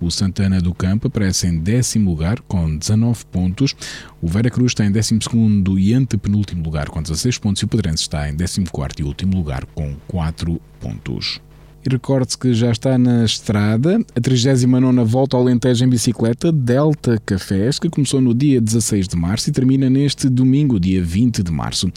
[0.00, 3.76] O Santana do Campo aparece em décimo lugar com 19 pontos.
[4.18, 7.60] O Vera Cruz está em décimo segundo e antepenúltimo lugar com 16 pontos.
[7.60, 11.38] E o Pedrense está em décimo quarto e último lugar com 4 pontos.
[11.84, 17.20] E recorde-se que já está na estrada a 39 Volta ao Alentejo em bicicleta Delta
[17.24, 21.50] Cafés, que começou no dia 16 de março e termina neste domingo, dia 20 de
[21.50, 21.90] março.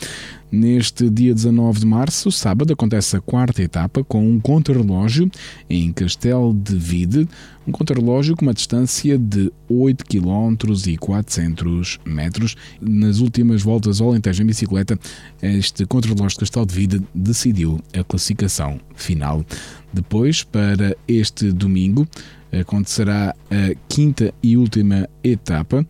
[0.55, 5.27] Neste dia 19 de março, sábado, acontece a quarta etapa com um contrarrelógio
[5.67, 7.27] em Castelo de Vide,
[7.65, 12.55] um contrarrelógio com uma distância de 8 km e 400 metros.
[12.79, 14.95] Nas últimas voltas ao Alentejo em bicicleta,
[15.41, 19.43] este contrarrelógio de Castelo de Vide decidiu a classificação final.
[19.91, 22.07] Depois, para este domingo,
[22.51, 25.83] acontecerá a quinta e última etapa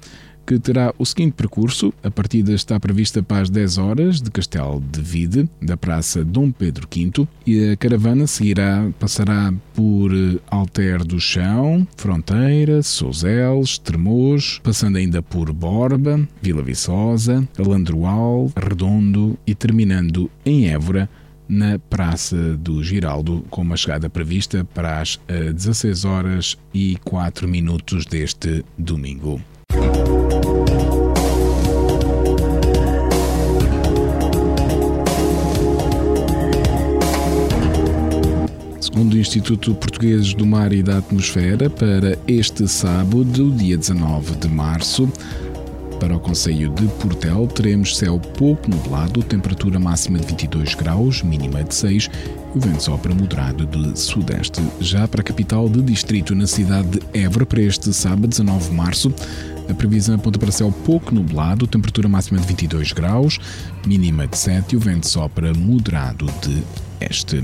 [0.46, 1.94] que terá o seguinte percurso.
[2.04, 6.52] A partida está prevista para as 10 horas de Castelo de Vide, da Praça Dom
[6.52, 10.12] Pedro V, e a caravana seguirá, passará por
[10.50, 19.56] Alter do Chão, Fronteira, Souzeles, Tremoz, passando ainda por Borba, Vila Viçosa, Alandroal, Redondo e
[19.56, 21.10] terminando em Évora,
[21.48, 28.06] na Praça do Giraldo, com uma chegada prevista para as 16 horas e 4 minutos
[28.06, 29.42] deste domingo.
[38.94, 44.48] Segundo o Instituto Português do Mar e da Atmosfera, para este sábado, dia 19 de
[44.48, 45.12] março,
[46.00, 51.64] para o Conselho de Portel, teremos céu pouco nublado, temperatura máxima de 22 graus, mínima
[51.64, 52.08] de 6
[52.54, 54.62] e o vento sopra moderado de sudeste.
[54.80, 58.76] Já para a capital de distrito, na cidade de Évora, para este sábado, 19 de
[58.76, 59.12] março,
[59.68, 63.40] a previsão aponta para céu pouco nublado, temperatura máxima de 22 graus,
[63.88, 66.62] mínima de 7 e o vento sopra moderado de
[67.02, 67.44] este.